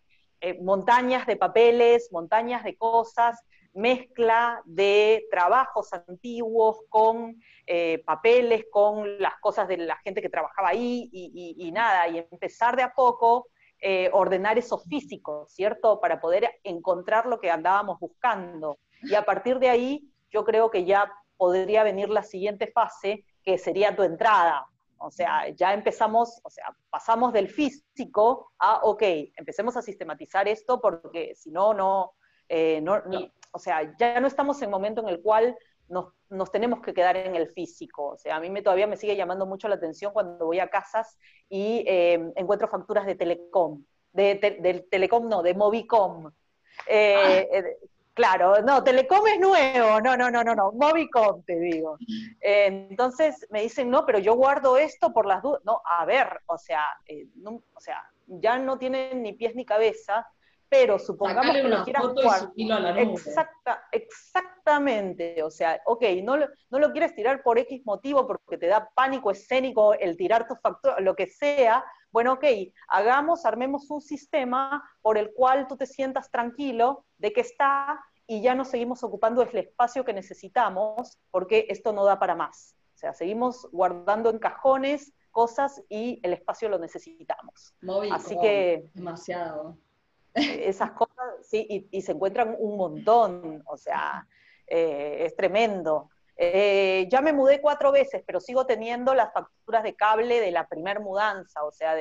[0.41, 3.39] eh, montañas de papeles, montañas de cosas,
[3.73, 10.69] mezcla de trabajos antiguos con eh, papeles, con las cosas de la gente que trabajaba
[10.69, 13.47] ahí y, nada, y empezar de a poco
[13.79, 15.99] eh, ordenar esos físicos, ¿cierto?
[15.99, 18.79] Para poder encontrar lo que andábamos buscando.
[19.01, 23.57] Y a partir de ahí, yo creo que ya podría venir la siguiente fase, que
[23.57, 24.67] sería tu entrada.
[24.97, 29.01] O sea, ya empezamos, o sea, pasamos del físico a, ok,
[29.35, 32.13] empecemos a sistematizar esto porque si no, no,
[32.47, 33.01] eh, no,
[33.51, 35.57] o sea, ya no estamos en un momento en el cual
[36.29, 38.09] nos, tenemos que quedar en el físico.
[38.09, 40.69] O sea, a mí me, todavía me sigue llamando mucho la atención cuando voy a
[40.69, 41.17] casas
[41.49, 43.83] y eh, encuentro facturas de Telecom,
[44.13, 46.31] de, del Telecom no, de Movicom.
[46.87, 47.57] Eh, ah.
[47.57, 47.77] eh,
[48.13, 51.97] claro, no, Telecom es nuevo, no, no, no, no, no, Movicom te digo.
[52.39, 55.61] entonces me dicen, no, pero yo guardo esto por las dudas.
[55.65, 56.85] No, a ver, o sea,
[57.73, 60.27] o sea, ya no tienen ni pies ni cabeza
[60.71, 62.53] pero supongamos que lo quieras jugar.
[62.97, 68.57] Exacta, exactamente, o sea, ok, no lo, no lo quieres tirar por X motivo porque
[68.57, 72.45] te da pánico escénico el tirar tu factura, lo que sea, bueno, ok,
[72.87, 78.41] hagamos, armemos un sistema por el cual tú te sientas tranquilo de que está y
[78.41, 82.75] ya no seguimos ocupando el espacio que necesitamos porque esto no da para más.
[82.95, 87.73] O sea, seguimos guardando en cajones cosas y el espacio lo necesitamos.
[88.11, 89.77] Así que demasiado
[90.33, 94.27] esas cosas, sí, y, se encuentran un montón, o sea,
[94.67, 96.09] eh, es tremendo.
[96.37, 100.67] Eh, ya me mudé cuatro veces, pero sigo teniendo las facturas de cable de la
[100.67, 101.95] primer mudanza, o sea,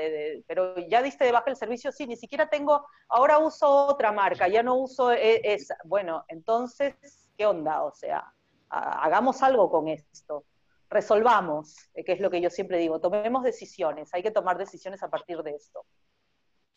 [0.47, 4.49] pero ya diste de baja el servicio, sí, ni siquiera tengo, ahora uso otra marca,
[4.49, 5.77] ya no uso e, esa.
[5.85, 6.95] Bueno, entonces,
[7.37, 7.83] ¿qué onda?
[7.83, 8.33] O sea,
[8.71, 10.45] hagamos algo con esto,
[10.89, 15.03] resolvamos, eh, que es lo que yo siempre digo, tomemos decisiones, hay que tomar decisiones
[15.03, 15.85] a partir de esto.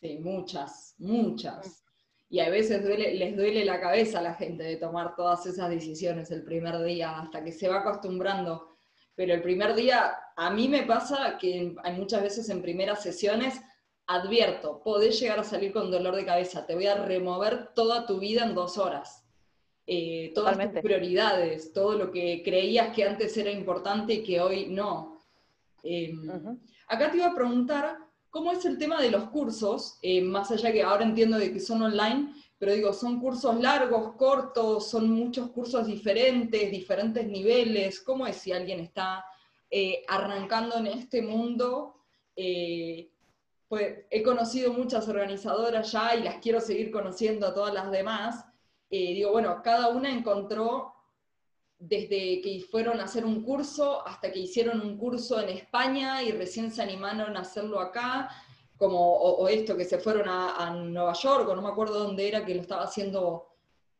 [0.02, 1.86] Sí, muchas, muchas.
[2.34, 6.32] Y a veces les duele la cabeza a la gente de tomar todas esas decisiones
[6.32, 8.76] el primer día, hasta que se va acostumbrando.
[9.13, 13.62] Pero el primer día, a mí me pasa que hay muchas veces en primeras sesiones
[14.08, 18.17] advierto, podés llegar a salir con dolor de cabeza, te voy a remover toda tu
[18.17, 19.24] vida en dos horas.
[19.86, 24.69] Eh, todas tus prioridades, todo lo que creías que antes era importante y que hoy
[24.69, 25.19] no.
[25.84, 26.28] Em,
[26.88, 28.00] acá te iba a preguntar,
[28.34, 30.00] ¿cómo es el tema de los cursos?
[30.02, 34.15] Eh, más allá que ahora entiendo de que son online, pero digo, son cursos largos,
[34.15, 38.02] cortos, son muchos cursos diferentes, diferentes niveles.
[38.02, 39.24] ¿Cómo es si alguien está
[39.69, 42.02] eh, arrancando en este mundo?
[42.36, 43.12] Eh,
[43.67, 48.46] pues he conocido muchas organizadoras ya y las quiero seguir conociendo a todas las demás.
[48.89, 50.92] digo, bueno, cada una encontró
[51.86, 56.32] desde que fueron a hacer un curso hasta que hicieron un curso en España y
[56.32, 58.30] recién se animaron a hacerlo acá,
[58.78, 62.46] como o, esto, que se fueron a, Nueva York, o no me acuerdo dónde era
[62.46, 63.50] que lo estaba haciendo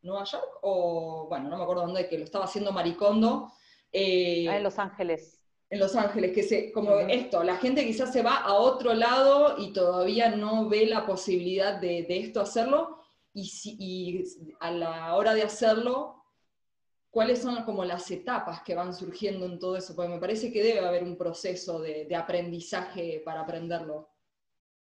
[0.02, 3.52] Nueva York, o bueno, no me acuerdo dónde, que lo estaba haciendo Maricondo.
[3.91, 5.41] Eh, ah, en Los Ángeles.
[5.69, 9.56] En Los Ángeles, que se, como esto, la gente quizás se va a otro lado
[9.58, 13.00] y todavía no ve la posibilidad de, esto hacerlo,
[13.34, 14.24] y, y
[14.62, 16.23] a la hora de hacerlo
[17.13, 20.63] cuáles son como las etapas que van surgiendo en todo eso, porque me parece que
[20.63, 24.10] debe haber un proceso de, aprendizaje para aprenderlo.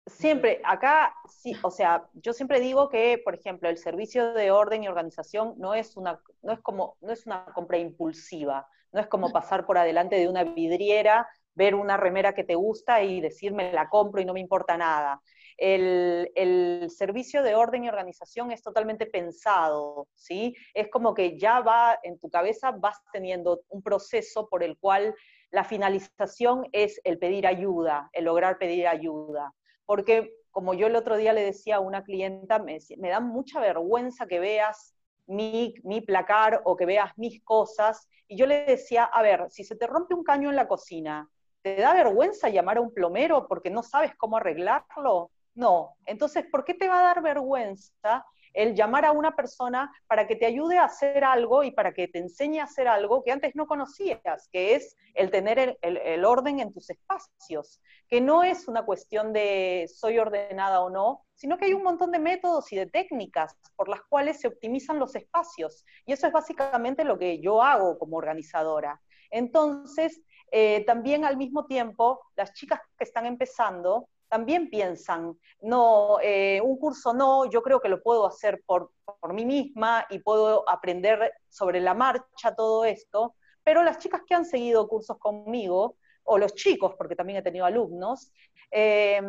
[0.05, 4.83] Siempre, acá, sí, o sea, yo siempre digo que, por ejemplo, el servicio de orden
[4.83, 9.07] y organización no es una, no es como, no es una compra impulsiva, no es
[9.07, 13.71] como pasar por adelante de una vidriera, ver una remera que te gusta y decirme
[13.71, 15.21] la compro y no me importa nada
[15.57, 20.55] el, servicio de orden y organización es totalmente pensado, ¿sí?
[20.73, 25.15] Es como que ya va en tu cabeza, vas teniendo un proceso por el cual
[25.51, 29.53] la finalización es el pedir ayuda, el lograr pedir ayuda.
[29.85, 33.59] Porque, como yo el otro día le decía a una clienta, me, me da mucha
[33.59, 34.93] vergüenza que veas
[35.25, 38.07] mi, mi, placar o que veas mis cosas.
[38.27, 41.29] Y yo le decía, a ver, si se te rompe un caño en la cocina,
[41.61, 45.31] ¿te da vergüenza llamar a un plomero porque no sabes cómo arreglarlo?
[45.57, 45.95] No.
[46.05, 50.35] Entonces, ¿por qué te va a dar vergüenza el llamar a una persona para que
[50.35, 53.55] te ayude a hacer algo y para que te enseñe a hacer algo que antes
[53.55, 58.85] no conocías, que es el tener el, orden en tus espacios, que no es una
[58.85, 62.85] cuestión de soy ordenada o no, sino que hay un montón de métodos y de
[62.85, 65.83] técnicas por las cuales se optimizan los espacios.
[66.05, 69.01] Y eso es básicamente lo que yo hago como organizadora.
[69.31, 76.61] Entonces, eh, también al mismo tiempo, las chicas que están empezando, también piensan, no, eh,
[76.61, 78.91] un curso no, yo creo que lo puedo hacer por,
[79.29, 84.45] mí misma y puedo aprender sobre la marcha todo esto, pero las chicas que han
[84.45, 88.31] seguido cursos conmigo, o los chicos, porque también he tenido alumnos,
[88.71, 89.21] eh,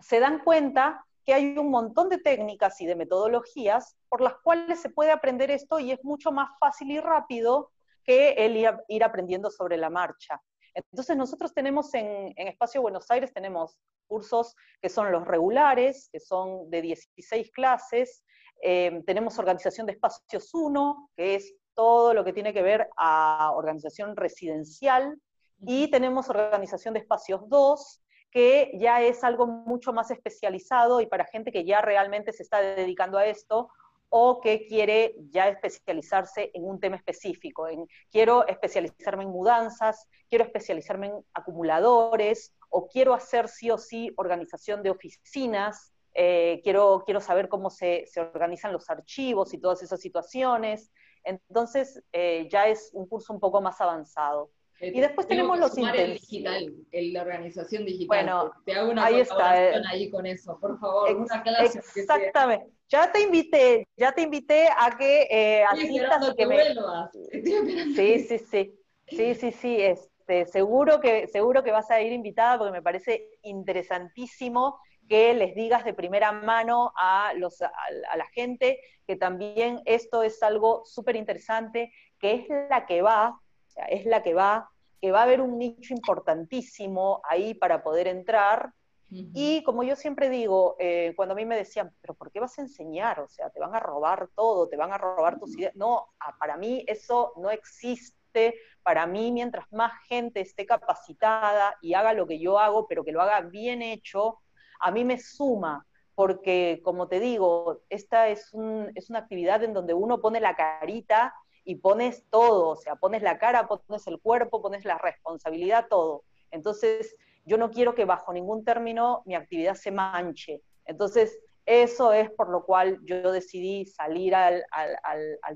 [0.00, 4.80] se dan cuenta que hay un montón de técnicas y de metodologías por las cuales
[4.80, 7.70] se puede aprender esto y es mucho más fácil y rápido
[8.04, 8.56] que el
[8.88, 10.40] ir aprendiendo sobre la marcha.
[10.74, 16.68] Entonces nosotros tenemos en, Espacio Buenos Aires, tenemos cursos que son los regulares, que son
[16.70, 18.24] de 16 clases,
[18.62, 23.52] eh, tenemos organización de espacios 1, que es todo lo que tiene que ver a
[23.54, 25.18] organización residencial,
[25.58, 31.24] y tenemos organización de espacios 2, que ya es algo mucho más especializado y para
[31.24, 33.70] gente que ya realmente se está dedicando a esto,
[34.16, 37.66] o que quiere ya especializarse en un tema específico.
[37.66, 44.12] En, quiero especializarme en mudanzas, quiero especializarme en acumuladores, o quiero hacer sí o sí
[44.16, 49.82] organización de oficinas, eh, quiero, quiero saber cómo se, se, organizan los archivos y todas
[49.82, 50.92] esas situaciones.
[51.24, 54.52] Entonces, eh, ya es un curso un poco más avanzado.
[54.80, 58.06] Eh, y después tenemos los digital, la organización digital.
[58.06, 59.52] Bueno, te hago una ahí está,
[59.88, 61.80] ahí con eso, por favor, una clase.
[61.96, 62.72] Exactamente.
[62.88, 67.94] Ya te invité, ya te invité a que eh, asistas y que me...
[67.94, 68.74] Sí, sí, sí.
[69.06, 69.80] Sí, sí, sí.
[69.80, 75.54] Este, seguro, que, seguro que vas a ir invitada porque me parece interesantísimo que les
[75.54, 77.70] digas de primera mano a, los, a,
[78.16, 83.38] la gente que también esto es algo súper interesante, que es la que va,
[83.74, 88.06] sea, es la que va, que va a haber un nicho importantísimo ahí para poder
[88.06, 88.72] entrar,
[89.10, 92.58] y como yo siempre digo, eh, cuando a mí me decían, pero ¿por qué vas
[92.58, 93.20] a enseñar?
[93.20, 95.74] O sea, te van a robar todo, te van a robar tus ideas.
[95.76, 98.54] No, ah, para mí eso no existe.
[98.82, 103.12] Para mí, mientras más gente esté capacitada y haga lo que yo hago, pero que
[103.12, 104.40] lo haga bien hecho,
[104.80, 108.52] a mí me suma, porque como te digo, esta es,
[108.94, 111.32] es una actividad en donde uno pone la carita
[111.64, 116.24] y pones todo, o sea, pones la cara, pones el cuerpo, pones la responsabilidad, todo.
[116.50, 120.62] Entonces, yo no quiero que bajo ningún término mi actividad se manche.
[120.84, 124.64] Entonces, eso es por lo cual yo decidí salir al,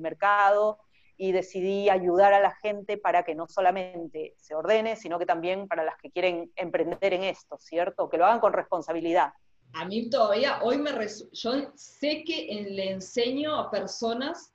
[0.01, 0.79] mercado
[1.17, 5.69] y decidí ayudar a la gente para que no solamente se ordene, sino que también
[5.69, 8.09] para las que quieren emprender en esto, ¿cierto?
[8.09, 9.33] Que lo hagan con responsabilidad.
[9.75, 10.91] A mí todavía, hoy me
[11.33, 14.55] yo sé que le enseño a personas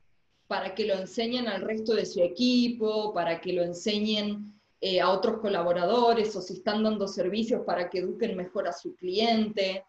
[0.54, 5.10] para que lo enseñen al resto de su equipo, para que lo enseñen eh, a
[5.10, 9.84] otros colaboradores o si están dando servicios para que eduquen mejor a su cliente,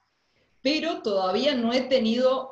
[0.63, 2.51] pero todavía no he tenido,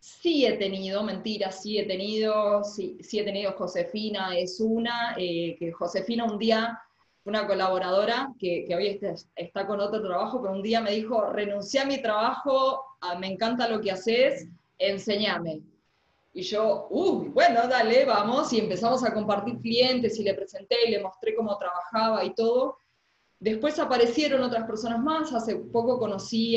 [0.00, 5.70] sí he tenido, mentira, sí he tenido, sí, he tenido Josefina, es una, eh, que
[5.70, 6.76] Josefina un día
[7.26, 11.78] una colaboradora que, hoy está, está, con otro trabajo, pero un día me dijo, renuncié
[11.78, 15.60] a mi trabajo, ah, me encanta lo que haces, enséñame.
[16.36, 20.90] Y yo, uy, bueno, dale, vamos, y empezamos a compartir clientes y le presenté y
[20.90, 22.76] le mostré cómo trabajaba y todo.
[23.40, 26.54] Después aparecieron otras personas más, hace poco conocí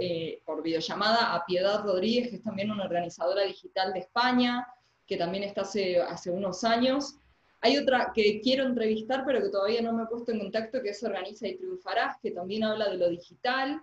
[0.00, 4.66] eh, por videollamada a Piedad Rodríguez, que es también una organizadora digital de España,
[5.06, 7.14] que también está hace, hace unos años,
[7.60, 10.90] hay otra que quiero entrevistar, pero que todavía no me he puesto en contacto, que
[10.90, 13.80] es Organiza y Triunfarás, que también habla de lo digital.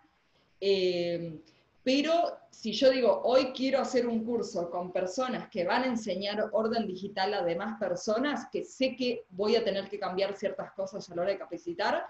[0.59, 1.39] Eh,
[1.88, 6.49] pero si yo digo, hoy quiero hacer un curso con personas que van a enseñar
[6.51, 11.09] orden digital a demás personas, que sé que voy a tener que cambiar ciertas cosas
[11.09, 12.03] a la hora de capacitar,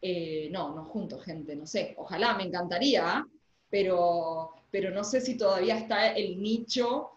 [0.00, 3.22] eh, no, no junto gente, no sé, ojalá, me encantaría,
[3.68, 7.10] pero, pero no sé si todavía está el nicho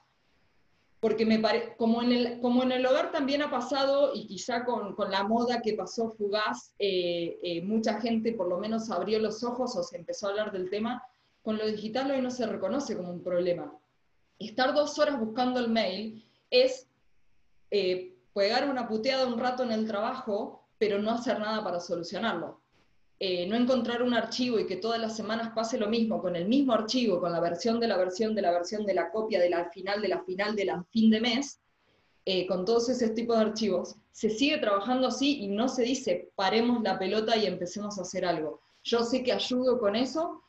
[0.99, 1.41] porque me
[1.77, 5.23] como, en el, como en el hogar también ha pasado, y quizá con, con la
[5.23, 9.83] moda que pasó fugaz, eh, eh, mucha gente por lo menos abrió los ojos o
[9.83, 11.01] se empezó a hablar del tema,
[11.43, 13.77] con lo digital hoy no se reconoce como un problema.
[14.39, 16.87] Estar dos horas buscando el mail es
[17.69, 22.61] eh, pegar una puteada un rato en el trabajo, pero no hacer nada para solucionarlo.
[23.19, 26.47] Eh, no encontrar un archivo y que todas las semanas pase lo mismo, con el
[26.47, 29.49] mismo archivo, con la versión de la versión de la versión de la copia de
[29.49, 31.59] la final de la final de la fin de mes,
[32.25, 36.31] eh, con todos esos tipos de archivos, se sigue trabajando así y no se dice
[36.35, 38.61] paremos la pelota y empecemos a hacer algo.
[38.83, 40.41] Yo sé que ayudo con eso,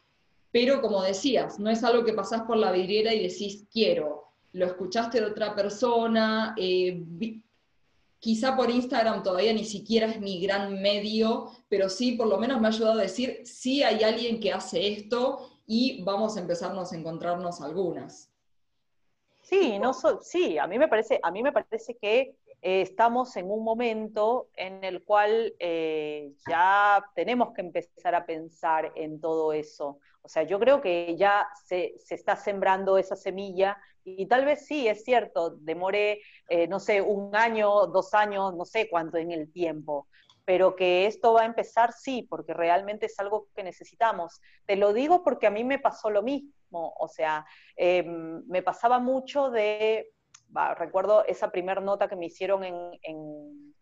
[0.55, 4.29] pero como decías, no es algo que pasás por la vidriera y decís quiero.
[4.53, 7.03] Lo escuchaste de otra persona, eh,
[8.21, 12.61] quizá por Instagram todavía ni siquiera es mi gran medio, pero sí por lo menos
[12.61, 16.93] me ha ayudado a decir, sí hay alguien que hace esto y vamos a empezarnos
[16.93, 18.31] a encontrarnos algunas.
[19.43, 19.93] Sí, no
[20.23, 24.51] sí, a mí me parece, a mí me parece que eh, estamos en un momento
[24.55, 29.99] en el cual eh, ya tenemos que empezar a pensar en todo eso.
[30.25, 34.67] O sea, yo creo que ya se, se está sembrando esa semilla y tal vez
[34.67, 39.33] sí, es cierto, demore, eh, no sé, un año, dos años, no sé cuánto en
[39.33, 40.09] el tiempo,
[40.47, 44.41] pero que esto va a empezar, sí, porque realmente es algo que necesitamos.
[44.65, 47.45] Te lo digo porque a mí me pasó lo mismo, o sea,
[47.77, 50.11] em, me pasaba mucho de,
[50.77, 52.93] recuerdo esa primera nota que me hicieron en,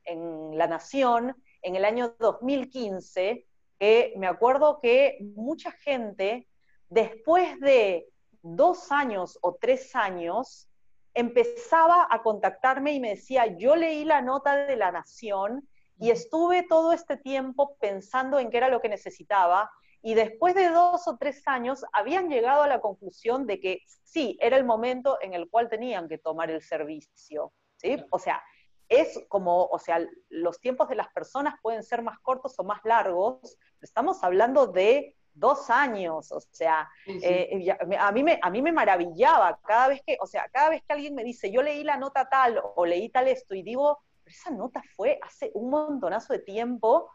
[0.04, 3.46] en La Nación en el año 2015,
[3.82, 6.46] que me acuerdo que mucha gente,
[6.88, 8.06] después de
[8.40, 10.68] dos años o tres años,
[11.14, 15.68] empezaba a contactarme y me decía, yo leí la nota de la Nación
[15.98, 19.68] y estuve todo este tiempo pensando en qué era lo que necesitaba
[20.00, 24.38] y después de dos o tres años habían llegado a la conclusión de que sí,
[24.40, 27.52] era el momento en el cual tenían que tomar el servicio.
[27.78, 27.96] ¿sí?
[28.10, 28.40] O sea,
[28.88, 32.80] es como, o sea, los tiempos de las personas pueden ser más cortos o más
[32.84, 38.72] largos, estamos hablando de dos años, o sea, eh, a, mí me, a mí me
[38.72, 41.96] maravillaba cada vez que, o sea, cada vez que alguien me dice, yo leí la
[41.96, 46.34] nota tal o leí tal esto y digo, pero esa nota fue hace un montonazo
[46.34, 47.10] de tiempo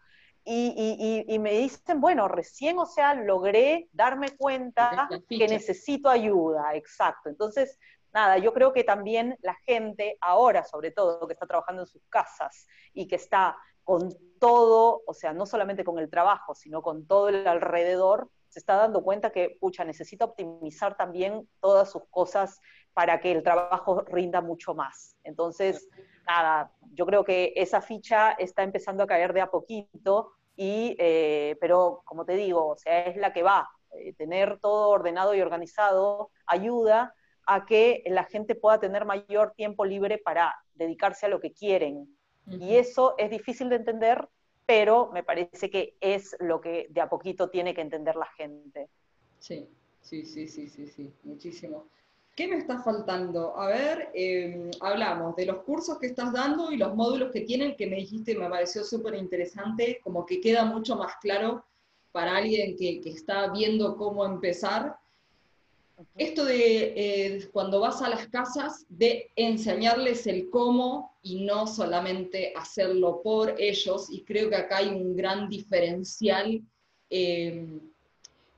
[0.49, 7.28] y, y, me dicen, bueno, recién, o sea, logré darme cuenta que necesito ayuda, exacto.
[7.28, 7.78] Entonces,
[8.14, 12.01] nada, yo creo que también la gente ahora, sobre todo, que está trabajando en sus
[12.10, 17.08] casas y que está con todo, o sea, no solamente con el trabajo, sino con
[17.08, 22.60] todo el alrededor, se está dando cuenta que, pucha, necesita optimizar también todas sus cosas
[22.93, 25.16] para que el trabajo rinda mucho más.
[25.24, 25.88] Entonces,
[26.28, 31.55] nada, yo creo que esa ficha está empezando a caer de a poquito, y, eh,
[31.62, 33.70] pero como te digo, o sea, es la que va.
[33.91, 37.14] Eh, tener todo ordenado y organizado ayuda
[37.48, 42.08] a que la gente pueda tener mayor tiempo libre para dedicarse a lo que quieren,
[42.50, 44.28] y eso es difícil de entender,
[44.66, 48.89] pero me parece que es lo que de a poquito tiene que entender la gente.
[49.39, 49.68] Sí,
[50.02, 51.88] sí, sí, sí, sí, sí, muchísimo.
[52.36, 53.58] ¿Qué me está faltando?
[53.58, 57.76] A ver, em, hablamos de los cursos que estás dando y los módulos que tienen,
[57.76, 61.66] que me dijiste, me pareció súper interesante, como que queda mucho más claro
[62.12, 64.98] para alguien que, que está viendo cómo empezar.
[66.16, 72.54] Esto de eh, cuando vas a las casas, de enseñarles el cómo y no solamente
[72.56, 76.62] hacerlo por ellos, y creo que acá hay un gran diferencial,
[77.10, 77.80] eh,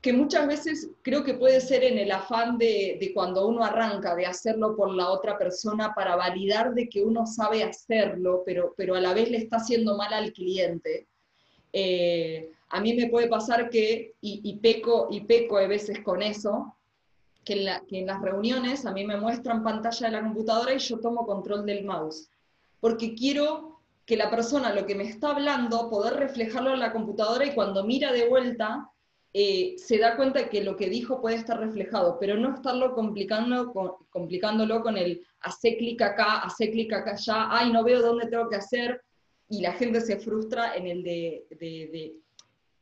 [0.02, 4.26] que muchas veces creo que puede ser en el afán de, cuando uno arranca, de
[4.26, 9.00] hacerlo por la otra persona para validar de que uno sabe hacerlo, pero, pero a
[9.00, 11.06] la vez le está haciendo mal al cliente.
[11.72, 16.74] Eh, a mí me puede pasar que, y, peco, y peco a veces con eso,
[17.86, 21.26] que en, las reuniones a mí me muestran pantalla de la computadora y yo tomo
[21.26, 22.30] control del mouse,
[22.80, 27.44] porque quiero que la persona lo que me está hablando, poder reflejarlo en la computadora
[27.44, 28.88] y cuando mira de vuelta,
[29.32, 33.72] eh, se da cuenta que lo que dijo puede estar reflejado, pero no estarlo complicando,
[33.72, 38.26] con, complicándolo con el hace clic acá, hace clic acá allá, ay, no veo dónde
[38.26, 39.00] tengo que hacer,
[39.48, 42.16] y la gente se frustra en el de, de,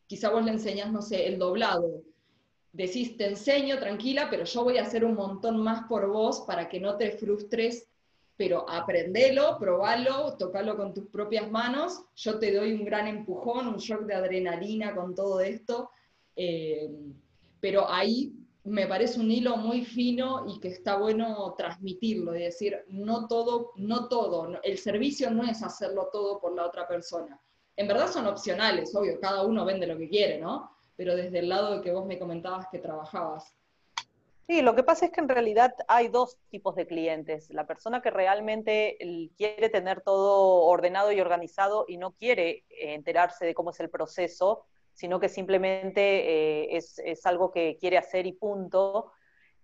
[0.06, 2.02] quizá vos le enseñás, no sé, el doblado.
[2.72, 6.68] Decís, te enseño, tranquila, pero yo voy a hacer un montón más por vos para
[6.68, 7.88] que no te frustres,
[8.36, 13.78] pero aprendelo, probalo, tocalo con tus propias manos, yo te doy un gran empujón, un
[13.78, 15.90] shock de adrenalina con todo esto,
[16.36, 16.88] eh,
[17.58, 22.84] pero ahí me parece un hilo muy fino y que está bueno transmitirlo, es decir,
[22.88, 27.40] no todo, no todo, el servicio no es hacerlo todo por la otra persona.
[27.76, 30.70] En verdad son opcionales, obvio, cada uno vende lo que quiere, ¿no?
[30.98, 33.54] Pero desde el lado de que vos me comentabas que trabajabas.
[34.48, 37.50] Sí, lo que pasa es que en realidad hay dos tipos de clientes.
[37.50, 38.98] La persona que realmente
[39.36, 44.64] quiere tener todo ordenado y organizado y no quiere enterarse de cómo es el proceso,
[44.92, 49.12] sino que simplemente eh, es, es, algo que quiere hacer y punto.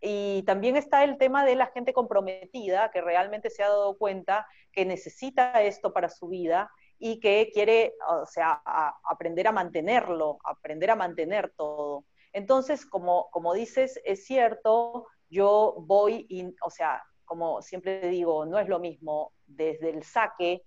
[0.01, 4.47] Y también está el tema de la gente comprometida, que realmente se ha dado cuenta
[4.71, 8.63] que necesita esto para su vida y que quiere, o sea,
[9.05, 12.05] aprender a mantenerlo, aprender a mantener todo.
[12.33, 16.27] Entonces, como, como dices, es cierto, yo voy,
[16.63, 20.63] o sea, como siempre digo, no es lo mismo desde el saque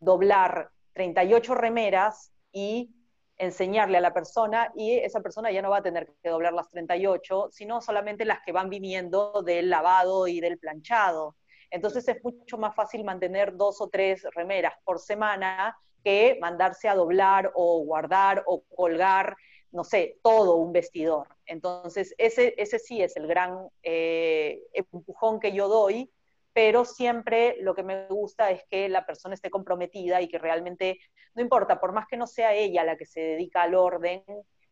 [0.00, 2.94] doblar 38 remeras y
[3.36, 6.68] enseñarle a la persona y esa persona ya no va a tener que doblar las
[6.70, 11.36] 38, sino solamente las que van viniendo del lavado y del planchado.
[11.70, 16.94] Entonces es mucho más fácil mantener dos o tres remeras por semana que mandarse a
[16.94, 19.36] doblar o guardar o colgar,
[19.72, 21.28] no sé, todo un vestidor.
[21.46, 26.10] Entonces ese, ese sí es el gran eh, empujón que yo doy
[26.58, 30.98] pero siempre lo que me gusta es que la persona esté comprometida y que realmente,
[31.36, 34.24] no importa, por más que no sea ella la que se dedica al orden,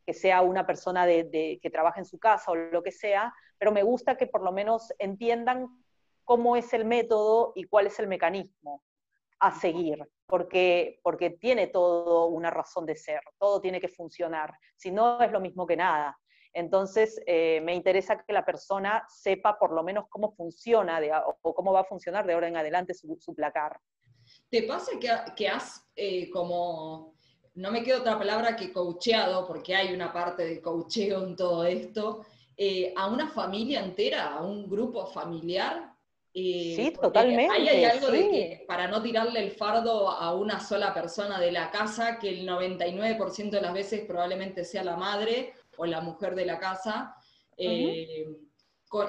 [0.04, 3.70] que sea una persona de, que trabaja en su casa o lo que sea, pero
[3.70, 5.68] me gusta que por lo menos entiendan
[6.26, 8.82] cómo es el método y cuál es el mecanismo
[9.38, 14.90] a seguir, porque, porque tiene todo una razón de ser, todo tiene que funcionar, si
[14.90, 16.18] no es lo mismo que nada.
[16.52, 21.00] Entonces, eh, me interesa que la persona sepa por lo menos cómo funciona
[21.42, 23.78] o cómo va a funcionar de ahora en adelante su, placar.
[24.50, 27.14] ¿Te pasa que, has eh, como,
[27.54, 31.64] no me queda otra palabra que coacheado, porque hay una parte de coacheo en todo
[31.64, 32.24] esto,
[32.56, 35.95] eh, a una familia entera, a un grupo familiar?
[36.42, 37.54] Sí, totalmente.
[37.54, 41.52] Ahí hay algo de que para no tirarle el fardo a una sola persona de
[41.52, 46.34] la casa, que el 99% de las veces probablemente sea la madre, o la mujer
[46.34, 47.14] de la casa.
[47.56, 48.26] Eh,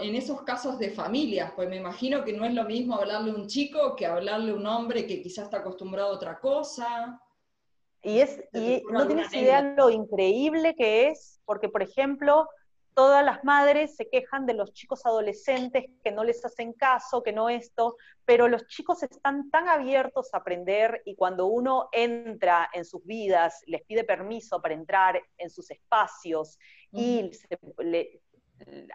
[0.01, 3.35] en esos casos de familias, pues me imagino que no es lo mismo hablarle a
[3.35, 7.21] un chico que hablarle a un hombre que quizás está acostumbrado a otra cosa.
[8.01, 12.47] Y, es, y no tienes idea lo increíble que es, porque por ejemplo,
[12.97, 17.31] todas las madres se quejan de los chicos adolescentes que no les hacen caso, que
[17.31, 17.95] no esto,
[18.25, 23.61] pero los chicos están tan abiertos a aprender y cuando uno entra en sus vidas,
[23.67, 26.57] les pide permiso para entrar en sus espacios
[26.91, 27.29] y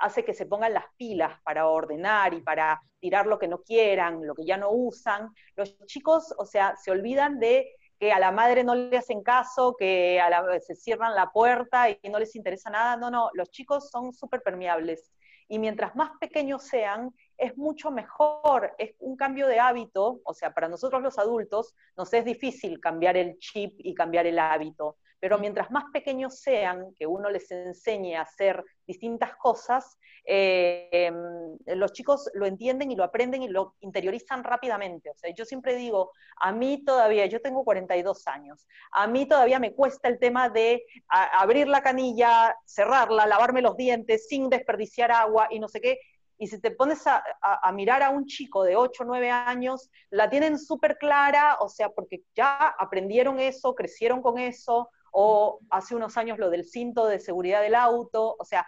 [0.01, 4.27] hace que se pongan las pilas para ordenar y para tirar lo que no quieran,
[4.27, 8.33] lo que ya no usan, los chicos, o sea, se olvidan de que a la
[8.33, 12.35] madre no le hacen caso, que a la, se cierran la puerta y no les
[12.35, 12.97] interesa nada.
[12.97, 15.13] No, no, los chicos son súper permeables.
[15.47, 20.53] Y mientras más pequeños sean, es mucho mejor, es un cambio de hábito, o sea,
[20.53, 25.39] para nosotros los adultos nos es difícil cambiar el chip y cambiar el hábito, pero
[25.39, 31.93] mientras más pequeños sean, que uno les enseñe a hacer distintas cosas, eh, em, los
[31.93, 35.11] chicos lo entienden y lo aprenden y lo interiorizan rápidamente.
[35.11, 36.11] O sea, yo siempre digo,
[36.41, 40.85] a mí todavía, yo tengo 42 años, a mí todavía me cuesta el tema de
[41.09, 46.01] abrir la canilla, cerrarla, lavarme los dientes sin desperdiciar agua y no sé qué.
[46.37, 49.89] Y si te pones a, a, mirar a un chico de 8 o 9 años,
[50.11, 55.95] la tienen súper clara, o sea, porque ya aprendieron eso, crecieron con eso, o hace
[55.95, 58.67] unos años lo del cinto de seguridad del auto, o sea,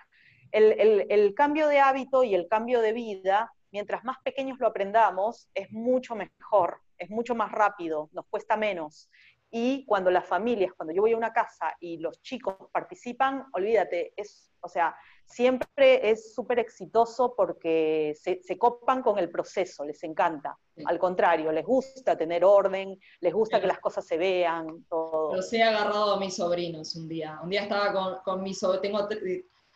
[0.53, 5.73] el, cambio de hábito y el cambio de vida, mientras más pequeños lo aprendamos, es
[5.73, 9.11] mucho mejor, es mucho más rápido, nos cuesta menos.
[9.57, 14.13] Y cuando las familias, cuando yo voy a una casa y los chicos participan, olvídate,
[14.17, 20.59] es, o sea, siempre es súper exitoso porque se, copan con el proceso, les encanta.
[20.87, 25.37] Al contrario, les gusta tener orden, les gusta que las cosas se vean, todo.
[25.37, 27.39] Los he agarrado a mis sobrinos un día.
[27.41, 29.09] Un día estaba con, con mis sobrinos, tengo,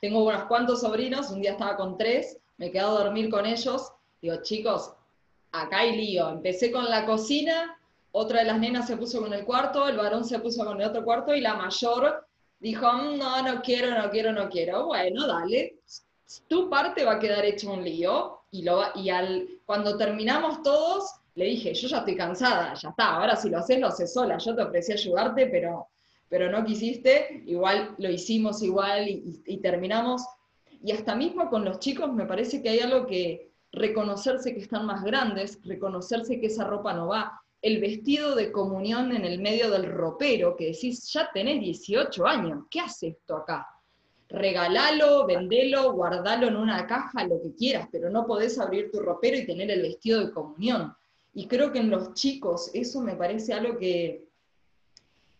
[0.00, 3.46] tengo unos cuantos sobrinos, un día estaba con tres, me he quedado a dormir con
[3.46, 3.92] ellos.
[4.20, 4.92] Digo, chicos,
[5.52, 6.30] acá hay lío.
[6.30, 7.77] Empecé con la cocina,
[8.18, 10.88] otra de las nenas se puso con el cuarto, el varón se puso con el
[10.88, 12.26] otro cuarto y la mayor
[12.58, 14.86] dijo, mm, no, no quiero, no quiero, no quiero.
[14.86, 15.78] Bueno, dale,
[16.48, 18.34] tu parte va a quedar hecho un lío.
[18.50, 19.10] Y, lo, y
[19.66, 23.78] cuando terminamos todos, le dije, yo ya estoy cansada, ya está, ahora si lo haces,
[23.78, 24.38] lo haces sola.
[24.38, 25.88] Yo te ofrecí ayudarte, pero,
[26.28, 27.42] pero no quisiste.
[27.46, 30.26] Igual lo hicimos igual y terminamos.
[30.82, 34.86] Y hasta mismo con los chicos me parece que hay algo que reconocerse que están
[34.86, 39.70] más grandes, reconocerse que esa ropa no va, el vestido de comunión en el medio
[39.70, 43.66] del ropero, que decís, ya tenés 18 años, ¿qué hace esto acá?
[44.28, 49.36] Regalalo, vendelo, guardalo en una caja, lo que quieras, pero no podés abrir tu ropero
[49.38, 50.94] y tener el vestido de comunión.
[51.34, 54.28] Y creo que en los chicos eso me parece algo que,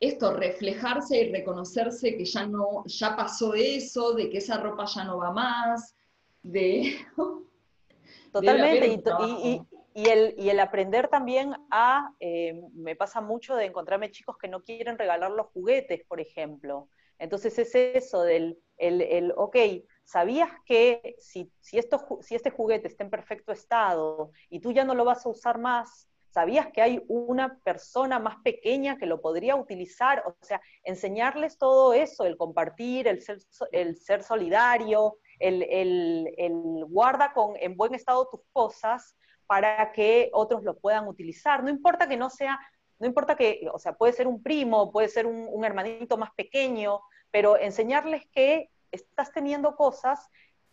[0.01, 5.05] esto, reflejarse y reconocerse que ya no, ya pasó eso, de que esa ropa ya
[5.05, 5.95] no va más,
[6.43, 6.97] de...
[8.33, 9.63] Totalmente, y, y
[10.07, 14.63] el, y el aprender también a, eh, me pasa mucho de encontrarme chicos que no
[14.63, 16.89] quieren regalar los juguetes, por ejemplo.
[17.19, 19.57] Entonces es eso del, el, el ok,
[20.05, 24.85] ¿sabías que si, si, esto, si este juguete está en perfecto estado y tú ya
[24.85, 29.21] no lo vas a usar más, ¿sabías que hay una persona más pequeña que lo
[29.21, 30.23] podría utilizar?
[30.27, 33.39] O sea, enseñarles todo eso, el compartir, el ser,
[33.73, 39.17] el ser solidario, el, el, el guarda con, en buen estado tus cosas
[39.49, 41.65] para que otros lo puedan utilizar.
[41.65, 42.61] No importa que no sea,
[42.99, 47.01] no importa que, o sea, puede ser un primo, puede ser un, hermanito más pequeño,
[47.31, 50.29] pero enseñarles que estás teniendo cosas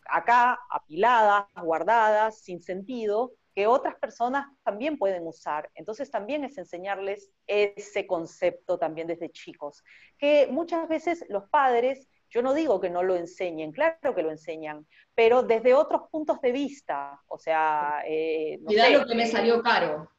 [0.07, 5.71] acá apiladas, guardadas, sin sentido, que otras personas también pueden usar.
[5.73, 9.83] Entonces también es enseñarles ese concepto también desde chicos,
[10.17, 14.29] que muchas veces los padres yo no digo que no lo enseñen, claro que lo
[14.29, 17.21] enseñan, pero desde otros puntos de vista.
[17.29, 20.11] O sea, eh, lo que me salió caro.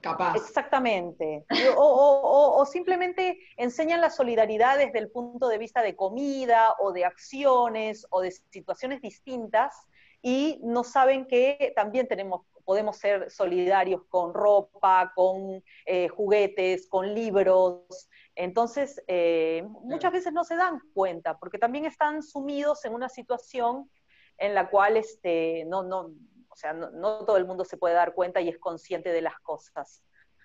[0.00, 0.34] Capaz.
[0.34, 1.44] Exactamente.
[1.76, 8.04] O, simplemente enseñan la solidaridad desde el punto de vista de comida o de acciones
[8.10, 9.76] o de situaciones distintas
[10.22, 17.14] y no saben que también tenemos, podemos ser solidarios con ropa, con eh, juguetes, con
[17.14, 23.08] libros, entonces, eh, muchas veces no se dan cuenta, porque también están sumidos en una
[23.08, 23.90] situación
[24.38, 26.14] en la cual este, no, no,
[26.48, 29.38] o sea, no, todo el mundo se puede dar cuenta y es consciente de las
[29.40, 30.02] cosas.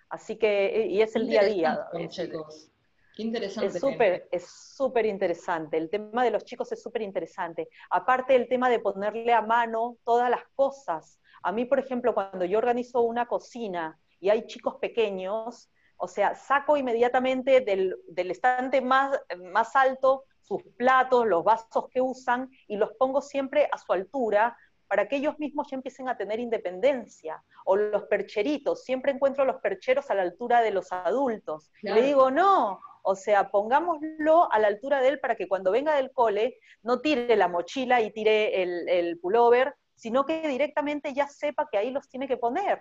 [0.09, 1.87] Así que, eh, y es el día a día.
[2.09, 2.71] chicos.
[3.15, 3.67] Qué interesante.
[3.67, 5.77] Es súper, es súper interesante.
[5.77, 7.67] El tema de los chicos es súper interesante.
[7.89, 11.19] Aparte del tema de ponerle a mano todas las cosas.
[11.41, 16.35] A mí, por ejemplo, cuando yo organizo una cocina y hay chicos pequeños, o sea,
[16.35, 19.19] saco inmediatamente del, estante más,
[19.51, 24.57] más alto sus platos, los vasos que usan y los pongo siempre a su altura
[24.87, 27.43] para que ellos mismos ya empiecen a tener independencia.
[27.65, 31.69] O los percheritos, siempre encuentro los percheros a la altura de los adultos.
[31.81, 35.95] Le digo, no, o sea, pongámoslo a la altura de él para que cuando venga
[35.95, 41.27] del cole no tire la mochila y tire el, el pullover, sino que directamente ya
[41.27, 42.79] sepa que ahí los tiene que poner.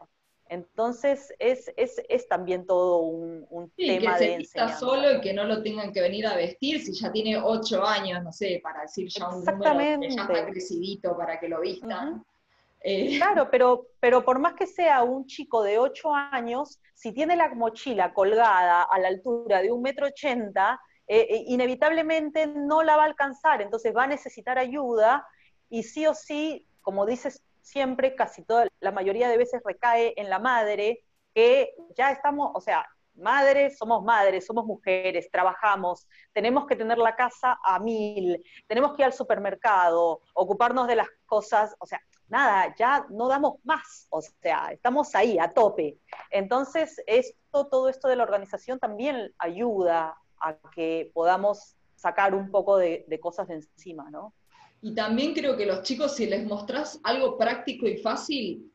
[0.49, 5.33] Entonces es, es, es, también todo un, un sí, tema que se solo y que
[5.33, 8.83] no lo tengan que venir a vestir si ya tiene ocho años, no sé, para
[8.83, 12.25] decir ya un número que ya está crecidito para que lo vistan.
[12.81, 17.35] Eh, claro, pero, pero por más que sea un chico de ocho años, si tiene
[17.35, 22.97] la mochila colgada a la altura de un metro ochenta, eh, eh, inevitablemente no la
[22.97, 25.27] va a alcanzar, entonces va a necesitar ayuda
[25.69, 30.31] y sí o sí, como dices siempre, casi toda, la mayoría de veces recae en
[30.31, 31.05] la madre,
[31.35, 37.17] que ya estamos, o sea, madres, somos madres, somos mujeres, trabajamos, tenemos que tener la
[37.17, 42.73] casa a mil, tenemos que ir al supermercado, ocuparnos de las cosas, o sea, nada,
[42.79, 45.99] ya no damos más, o sea, estamos ahí a tope.
[46.31, 52.77] Entonces, esto, todo esto de la organización también ayuda a que podamos sacar un poco
[52.77, 54.35] de, de cosas de encima, ¿no?
[54.87, 58.71] Y también creo que los chicos, si les mostrás algo práctico y fácil,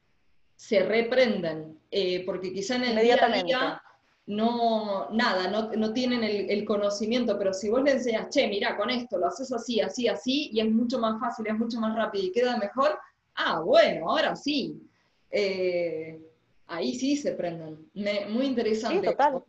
[0.58, 3.82] se reprenden, eh, porque quizá en el día a día
[4.26, 9.18] no, nada, no, tienen el, conocimiento, pero si vos le enseñas, che, mira, con esto
[9.18, 12.34] lo haces así, así, así, y es mucho más fácil, es mucho más rápido y
[12.34, 13.00] queda mejor,
[13.36, 14.82] ah, bueno, ahora sí.
[15.30, 16.20] Eh,
[16.68, 17.90] ahí sí se prenden.
[17.94, 19.00] muy interesante.
[19.00, 19.46] Sí, total.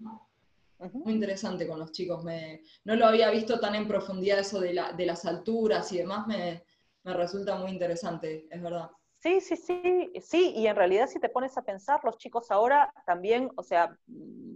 [0.93, 2.25] Muy interesante con los chicos.
[2.25, 6.27] Me, no lo había visto tan en profundidad eso de, las alturas y demás.
[6.27, 6.65] Me,
[7.05, 8.91] me resulta muy interesante, es verdad.
[9.23, 12.93] Sí, sí, sí, sí, y en realidad si te pones a pensar, los chicos ahora
[13.07, 13.97] también, o sea,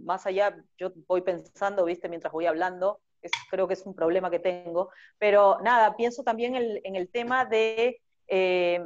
[0.03, 2.99] más allá, yo voy pensando, viste, mientras voy hablando,
[3.47, 7.97] creo que es un problema que tengo, pero nada, pienso también en el tema eh,
[8.27, 8.83] de,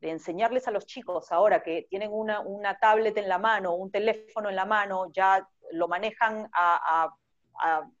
[0.00, 3.90] de, enseñarles a los chicos ahora que tienen una, una, tablet en la mano, un
[3.90, 7.14] teléfono en la mano, ya lo manejan a,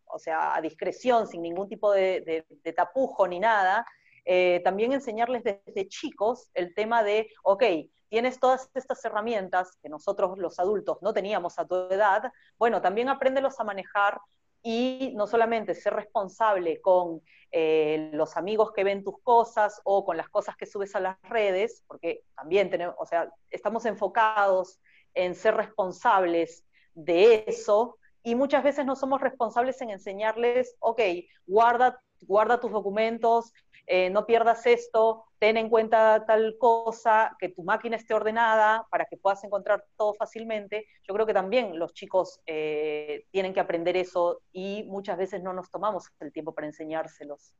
[0.06, 2.44] o sea, a discreción, sin ningún tipo de,
[2.76, 3.86] tapujo ni nada,
[4.24, 7.62] eh, también enseñarles desde chicos el tema de, ok,
[8.08, 13.08] tienes todas estas herramientas que nosotros los adultos no teníamos a tu edad, bueno, también
[13.08, 14.20] apréndelos a manejar
[14.62, 17.20] y no solamente ser responsable con
[17.52, 21.20] eh, los amigos que ven tus cosas o con las cosas que subes a las
[21.22, 24.80] redes, porque también tenemos, o sea, estamos enfocados
[25.12, 26.64] en ser responsables
[26.94, 31.00] de eso y muchas veces no somos responsables en enseñarles, ok,
[31.46, 33.52] guarda, guarda tus documentos,
[33.86, 39.04] eh, no pierdas esto, ten en cuenta tal cosa, que tu máquina esté ordenada para
[39.04, 40.86] que puedas encontrar todo fácilmente.
[41.06, 45.52] Yo creo que también los chicos eh, tienen que aprender eso y muchas veces no
[45.52, 47.52] nos tomamos el tiempo para enseñárselos.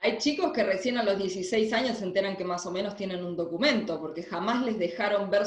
[0.00, 3.24] Hay chicos que recién a los 16 años se enteran que más o menos tienen
[3.24, 5.44] un documento, porque jamás les dejaron ver.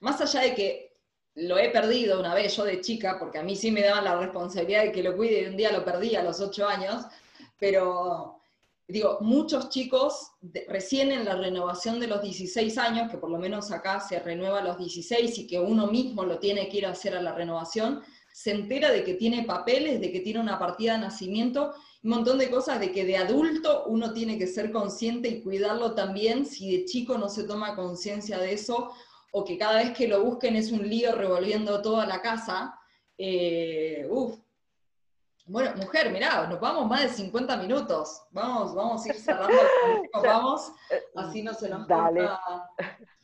[0.00, 0.89] Más allá de que
[1.40, 4.18] lo he perdido una vez yo de chica, porque a mí sí me daban la
[4.18, 7.04] responsabilidad de que lo cuide y un día lo perdí a los 8 años,
[7.58, 8.40] pero
[8.86, 10.32] digo, muchos chicos
[10.68, 14.58] recién en la renovación de los 16 años, que por lo menos acá se renueva
[14.58, 17.34] a los 16 y que uno mismo lo tiene que ir a hacer a la
[17.34, 22.10] renovación, se entera de que tiene papeles, de que tiene una partida de nacimiento, un
[22.10, 26.46] montón de cosas de que de adulto uno tiene que ser consciente y cuidarlo también
[26.46, 28.92] si de chico no se toma conciencia de eso
[29.32, 32.78] o que cada vez que lo busquen es un lío revolviendo toda la casa.
[33.16, 34.38] Eh, uf,
[35.50, 38.22] bueno, mujer, mirá, nos vamos más de 50 minutos.
[38.30, 39.52] Vamos, vamos a ir cerrando,
[40.22, 40.70] vamos,
[41.16, 42.40] así no se nos corta,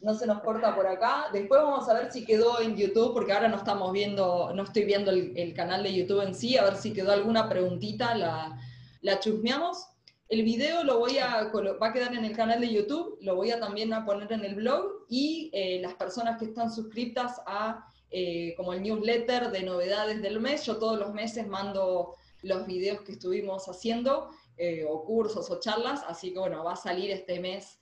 [0.01, 1.27] no se nos corta por acá.
[1.33, 4.85] Después vamos a ver si quedó en YouTube, porque ahora no estamos viendo, no estoy
[4.85, 8.59] viendo el, canal de YouTube en sí, a ver si quedó alguna preguntita, la,
[9.03, 9.87] la chusmeamos.
[10.29, 13.53] El video lo voy a, va a quedar en el canal de YouTube, lo voy
[13.53, 17.87] a también a poner en el blog y eh, las personas que están suscritas a
[18.11, 20.67] eh, como el newsletter de novedades del mes.
[20.67, 26.03] Yo todos los meses mando los videos que estuvimos haciendo, eh, o cursos o charlas,
[26.09, 27.79] así que bueno, va a salir este mes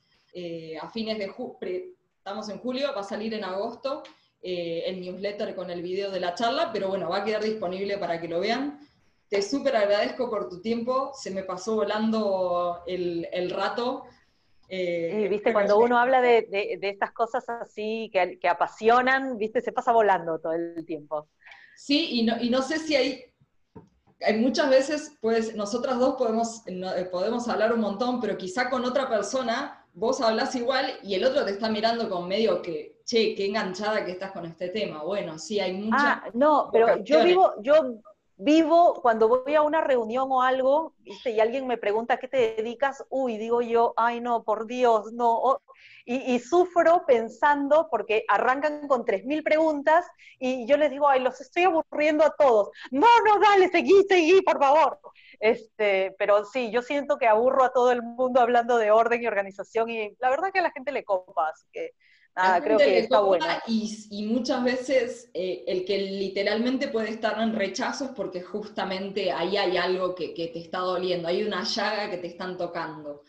[0.82, 1.84] a fines de julio,
[2.18, 4.03] estamos en julio, va a salir en agosto
[4.42, 8.20] el newsletter con el video de la charla, pero bueno, va a quedar disponible para
[8.20, 8.80] que lo vean.
[9.35, 14.05] Te súper agradezco por tu tiempo, se me pasó volando el, el rato.
[14.68, 16.47] Eh, viste, cuando uno habla de,
[16.80, 21.26] de, estas cosas así que, que, apasionan, viste, se pasa volando todo el tiempo.
[21.74, 23.24] Sí, y no, y no sé si hay,
[24.24, 28.85] hay muchas veces, pues nosotras dos podemos, eh, podemos hablar un montón, pero quizá con
[28.85, 33.35] otra persona vos hablas igual y el otro te está mirando con medio que, che,
[33.35, 35.03] qué enganchada que estás con este tema.
[35.03, 36.01] Bueno, sí, hay muchas...
[36.01, 37.99] Ah, no, pero yo vivo, yo
[38.37, 43.05] vivo cuando voy a una reunión o algo, y alguien me pregunta qué te dedicas,
[43.11, 45.61] uy, digo yo, ay no, por Dios, no.
[46.05, 50.07] y, sufro pensando porque arrancan con 3.000 preguntas
[50.39, 52.70] y yo les digo, ay, los estoy aburriendo a todos.
[52.91, 54.99] No, no, dale, seguí, seguí, por favor.
[55.41, 59.26] Este, pero sí, yo siento que aburro a todo el mundo hablando de orden y
[59.26, 61.93] organización y la verdad que a la gente le copa, que
[62.37, 63.47] Ah, creo que está bueno.
[63.68, 69.57] Y, muchas veces eh, el que literalmente puede estar en rechazo es porque justamente ahí
[69.57, 73.22] hay algo que, te está doliendo, hay una llaga que te están tocando.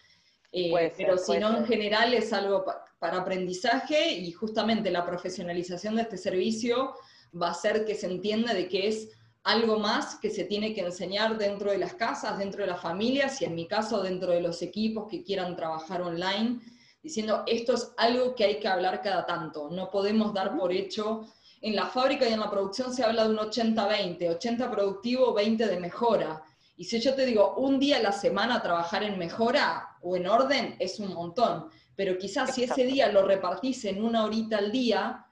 [0.51, 2.65] Eh, pero si no, en general es algo
[2.97, 6.95] para aprendizaje y justamente la profesionalización de este servicio
[7.39, 9.09] va a hacer que se entienda de que es
[9.43, 13.41] algo más que se tiene que enseñar dentro de las casas, dentro de las familias
[13.41, 16.61] y en mi caso dentro de los equipos que quieran trabajar online
[17.05, 21.27] diciendo esto es algo que hay que hablar cada tanto, no podemos dar por hecho.
[21.61, 25.67] En la fábrica y en la producción se habla de un 80-20, 80 productivo, 20
[25.67, 26.41] de mejora.
[26.75, 30.25] Y si yo te digo un día a la semana trabajar en mejora o en
[30.25, 31.69] orden, es un montón.
[31.95, 35.27] Pero quizás si ese día lo repartís en una horita al día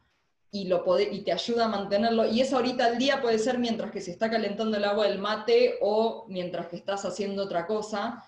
[0.52, 3.92] y, lo y te ayuda a mantenerlo, y esa horita al día puede ser mientras
[3.92, 8.24] que se está calentando el agua del mate o mientras que estás haciendo otra cosa,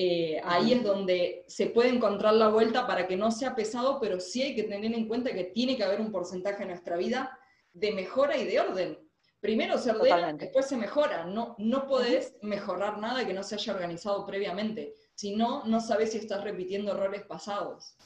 [0.00, 4.20] eh, ahí es donde se puede encontrar la vuelta para que no sea pesado, pero
[4.20, 7.36] sí hay que tener en cuenta que tiene que haber un porcentaje en nuestra vida
[7.72, 8.98] de mejora y de orden.
[9.40, 11.24] Primero se ordena, después se mejora.
[11.24, 14.94] No, no podés mejorar nada que no se haya organizado previamente.
[15.16, 17.96] Si no, no sabes si estás repitiendo errores pasados.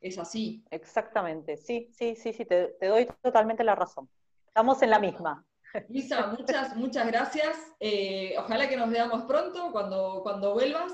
[0.00, 0.64] Es así.
[0.70, 4.08] Exactamente, sí, sí, sí, sí, te, te doy totalmente la razón.
[4.46, 5.44] Estamos en la misma.
[5.90, 7.54] Lisa, muchas, muchas gracias.
[7.80, 10.90] Eh, ojalá que nos veamos pronto cuando, cuando vuelvas.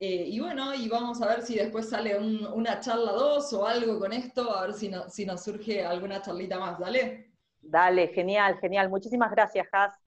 [0.00, 3.98] Eh, y bueno, y vamos a ver si después sale una charla 2 o algo
[3.98, 6.78] con esto, a ver si, si nos surge alguna charlita más.
[6.78, 7.32] Dale.
[7.62, 8.88] Dale, genial, genial.
[8.90, 10.03] Muchísimas gracias, Has.